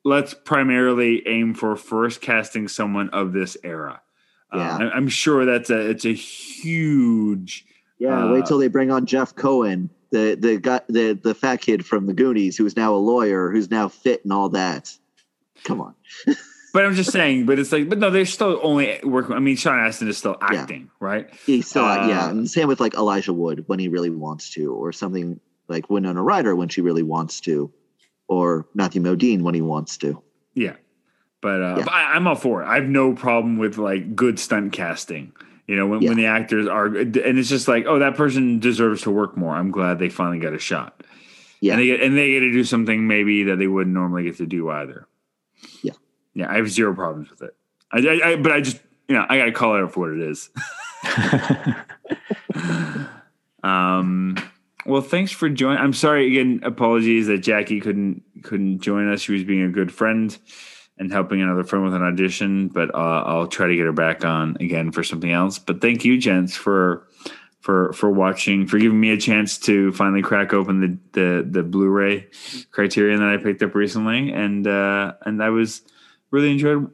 [0.04, 4.00] let's primarily aim for first casting someone of this era.
[4.54, 4.76] Yeah.
[4.76, 7.66] Uh, I- I'm sure that's a it's a huge.
[7.98, 11.60] Yeah, Uh, wait till they bring on Jeff Cohen, the the guy, the the fat
[11.62, 14.96] kid from the Goonies, who's now a lawyer, who's now fit and all that.
[15.64, 15.94] Come on.
[16.76, 17.46] But I'm just saying.
[17.46, 19.34] But it's like, but no, they're still only working.
[19.34, 20.60] I mean, Sean Astin is still Yeah.
[20.60, 21.26] acting, right?
[21.46, 24.74] He's still, Uh, yeah, and same with like Elijah Wood when he really wants to,
[24.74, 27.72] or something like Winona Ryder when she really wants to,
[28.28, 30.20] or Matthew Modine when he wants to.
[30.52, 30.74] Yeah.
[31.40, 31.84] But, uh, Yeah.
[31.84, 32.66] but I, I'm all for it.
[32.66, 35.32] I have no problem with like good stunt casting.
[35.66, 39.00] You know, when, when the actors are, and it's just like, oh, that person deserves
[39.02, 39.56] to work more.
[39.56, 41.02] I'm glad they finally got a shot.
[41.62, 41.72] Yeah.
[41.72, 44.36] And they get, and they get to do something maybe that they wouldn't normally get
[44.36, 45.06] to do either.
[45.82, 45.94] Yeah.
[46.36, 46.50] Yeah.
[46.50, 47.56] I have zero problems with it.
[47.90, 50.00] I, I, I but I just, you know, I got to call it out for
[50.00, 50.50] what it is.
[53.62, 54.36] um,
[54.84, 55.78] well, thanks for joining.
[55.78, 56.60] I'm sorry again.
[56.62, 59.22] Apologies that Jackie couldn't couldn't join us.
[59.22, 60.36] She was being a good friend
[60.98, 62.68] and helping another friend with an audition.
[62.68, 65.58] But uh, I'll try to get her back on again for something else.
[65.58, 67.08] But thank you, gents, for
[67.60, 71.62] for for watching, for giving me a chance to finally crack open the the, the
[71.62, 72.28] Blu-ray
[72.72, 75.80] Criterion that I picked up recently, and uh, and I was
[76.36, 76.90] really enjoyed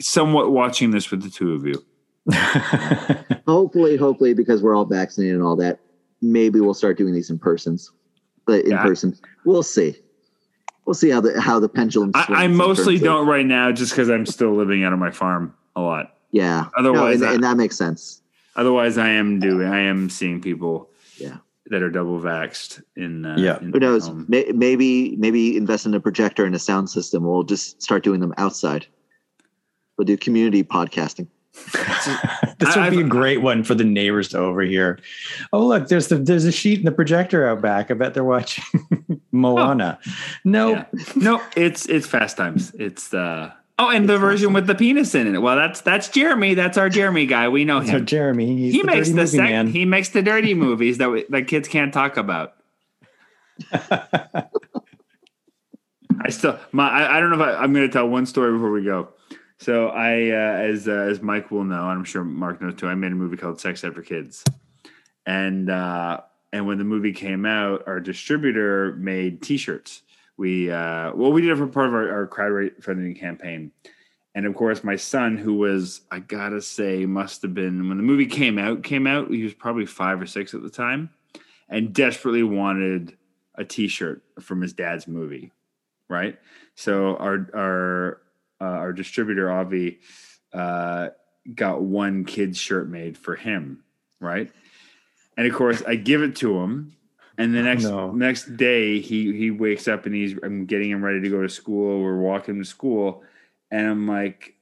[0.00, 1.84] somewhat watching this with the two of you.
[3.46, 5.78] Hopefully, hopefully, because we're all vaccinated and all that,
[6.20, 7.92] maybe we'll start doing these in persons.
[8.46, 8.82] But in Yeah.
[8.82, 9.96] person, we'll see.
[10.84, 12.12] We'll see how the how the pendulum.
[12.14, 14.98] I, swings I in mostly don't right now, just because I'm still living out of
[14.98, 16.14] my farm a lot.
[16.30, 16.66] Yeah.
[16.76, 18.22] Otherwise, no, I- and, and that makes sense.
[18.56, 19.66] Otherwise, I am doing.
[19.68, 20.95] I am seeing people Yeah.
[21.70, 23.24] That are double vaxxed in.
[23.26, 23.58] Uh, Yeah.
[23.60, 24.06] in Who knows?
[24.06, 24.26] home.
[24.28, 27.24] Maybe maybe invest in a projector and a sound system.
[27.24, 28.86] We'll just start doing them outside.
[29.98, 31.28] We'll do community podcasting.
[31.72, 34.98] this would be a I've- great one for the neighbors to overhear.
[35.54, 37.90] Oh, look, there's the there's a sheet in the projector out back.
[37.90, 38.64] I bet they're watching
[39.32, 39.98] Moana.
[40.44, 40.84] No, Yeah.
[41.16, 42.72] No, it's it's Fast Times.
[42.78, 45.38] It's uh oh, and the version with the penis in it.
[45.38, 46.54] Well, that's that's Jeremy.
[46.54, 47.48] That's our Jeremy guy.
[47.48, 48.06] We know so him.
[48.06, 49.68] Jeremy, he's he the makes the sec- man.
[49.68, 52.54] he makes the dirty movies that we, that kids can't talk about.
[53.72, 54.48] I
[56.28, 58.70] still my I, I don't know if I, I'm going to tell one story before
[58.70, 59.08] we go.
[59.58, 62.88] So I uh, as uh, as Mike will know, and I'm sure Mark knows too.
[62.88, 64.44] I made a movie called Sex After Kids,
[65.24, 66.20] and uh,
[66.52, 70.02] and when the movie came out, our distributor made T-shirts.
[70.36, 73.72] We uh, well, we did it for part of our, our crowdfunding campaign,
[74.34, 78.04] and of course, my son, who was I gotta say, must have been when the
[78.04, 78.82] movie came out.
[78.82, 81.10] Came out, he was probably five or six at the time,
[81.68, 83.16] and desperately wanted
[83.54, 85.52] a T-shirt from his dad's movie,
[86.08, 86.38] right?
[86.74, 88.20] So our our
[88.60, 90.00] uh, our distributor Avi
[90.52, 91.08] uh,
[91.54, 93.84] got one kid's shirt made for him,
[94.20, 94.50] right?
[95.36, 96.96] And of course, I give it to him,
[97.38, 98.12] and the next No.
[98.12, 101.48] next day he he wakes up and he's I'm getting him ready to go to
[101.48, 102.02] school.
[102.02, 103.22] We're walking to school,
[103.70, 104.54] and I'm like,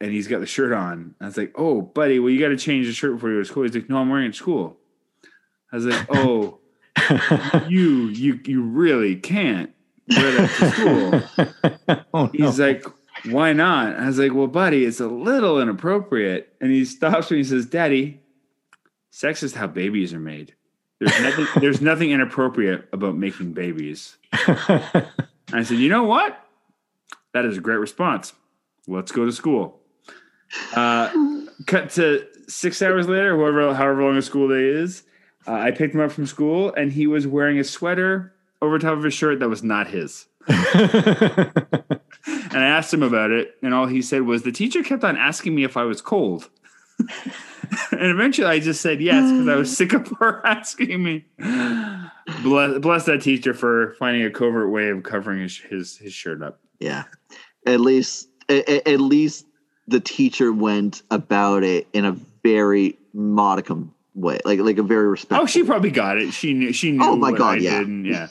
[0.00, 1.14] and he's got the shirt on.
[1.20, 3.42] I was like, "Oh, buddy, well, you got to change the shirt before you go
[3.42, 4.76] to school." He's like, "No, I'm wearing it at school."
[5.72, 6.58] I was like, "Oh,
[7.68, 9.70] you you you really can't
[10.08, 12.46] wear that to school." oh, no.
[12.46, 12.84] He's like,
[13.26, 13.96] why not?
[13.96, 16.54] I was like, well, buddy, it's a little inappropriate.
[16.60, 18.20] And he stops me and says, Daddy,
[19.10, 20.54] sex is how babies are made.
[21.00, 24.16] There's nothing, there's nothing inappropriate about making babies.
[24.32, 26.44] I said, you know what?
[27.34, 28.32] That is a great response.
[28.86, 29.80] Let's go to school.
[30.74, 35.04] Uh, cut to six hours later, however, however long a school day is.
[35.46, 38.96] Uh, I picked him up from school, and he was wearing a sweater over top
[38.96, 40.26] of his shirt that was not his.
[42.50, 45.16] And I asked him about it, and all he said was the teacher kept on
[45.16, 46.48] asking me if I was cold.
[47.92, 51.24] and eventually I just said yes because I was sick of her asking me.
[52.42, 56.42] Bless, bless that teacher for finding a covert way of covering his his, his shirt
[56.42, 56.60] up.
[56.78, 57.04] Yeah.
[57.66, 59.46] At least at, at least
[59.86, 62.12] the teacher went about it in a
[62.42, 64.38] very modicum way.
[64.44, 65.44] Like like a very respectful.
[65.44, 66.32] Oh, she probably got it.
[66.32, 66.72] She knew.
[66.72, 67.02] She knew.
[67.02, 67.78] Oh, my God, I yeah.
[67.78, 68.28] did, and yeah.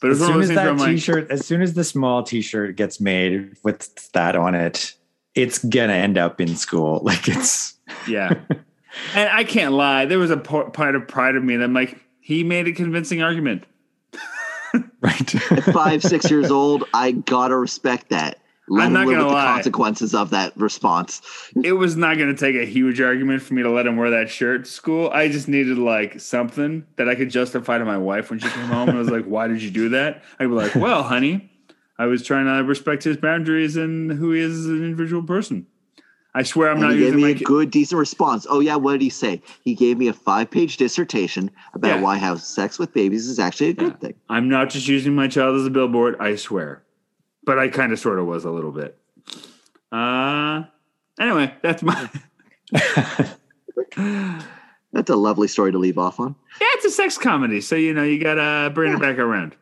[0.00, 3.00] But as soon as that I'm like, t-shirt, as soon as the small t-shirt gets
[3.00, 4.94] made with that on it,
[5.34, 7.00] it's gonna end up in school.
[7.04, 7.74] Like it's
[8.08, 8.34] yeah.
[9.14, 10.04] And I can't lie.
[10.06, 12.72] There was a po- part of pride of me that I'm like, he made a
[12.72, 13.64] convincing argument.
[15.00, 15.52] right.
[15.52, 18.38] At five, six years old, I gotta respect that.
[18.68, 19.44] Let I'm him not gonna with the lie.
[19.54, 21.22] consequences of that response.
[21.64, 24.10] it was not going to take a huge argument for me to let him wear
[24.10, 25.10] that shirt to school.
[25.12, 28.66] I just needed like something that I could justify to my wife when she came
[28.66, 31.50] home and I was like, "Why did you do that?" I'd be like, "Well, honey,
[31.98, 35.66] I was trying to respect his boundaries and who he is as an individual person."
[36.34, 38.46] I swear I'm And not he gave me my a ki- good, decent response.
[38.48, 39.42] Oh yeah, what did he say?
[39.62, 42.00] He gave me a five-page dissertation about Yeah.
[42.02, 43.96] why having sex with babies is actually a good Yeah.
[44.08, 44.14] thing.
[44.28, 46.16] I'm not just using my child as a billboard.
[46.20, 46.82] I swear,
[47.44, 48.96] but I kind of sort of was a little bit.
[49.90, 50.62] Uh
[51.18, 52.08] anyway, that's my
[54.92, 56.34] That's a lovely story to leave off on.
[56.60, 56.66] yeah.
[56.74, 59.54] It's a sex comedy, so you know you gotta bring it back around.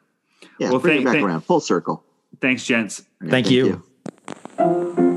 [0.58, 2.02] Yeah, Well, bring thank- it back thank- around, full circle.
[2.40, 3.02] Thanks, gents.
[3.28, 3.82] Thank you.
[4.58, 5.07] Let's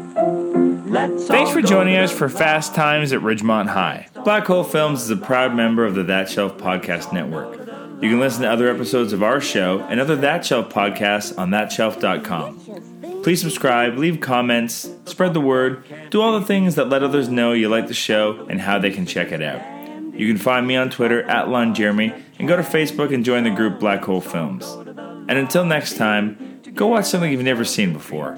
[0.92, 4.08] Thanks for joining us for Fast Times at Ridgemont High.
[4.26, 7.60] Black Hole Films is a proud member of the That Shelf Podcast Network.
[8.04, 11.50] You can listen to other episodes of our show and other That Shelf podcasts on
[11.52, 13.22] thatshelf.com.
[13.24, 17.54] Please subscribe, leave comments, spread the word, do all the things that let others know
[17.54, 19.62] you like the show and how they can check it out.
[20.14, 23.46] You can find me on Twitter at Lon Jeremy and go to Facebook and join
[23.46, 24.66] the group Black Hole Films.
[24.66, 28.38] And until next time, go watch something you've never seen before.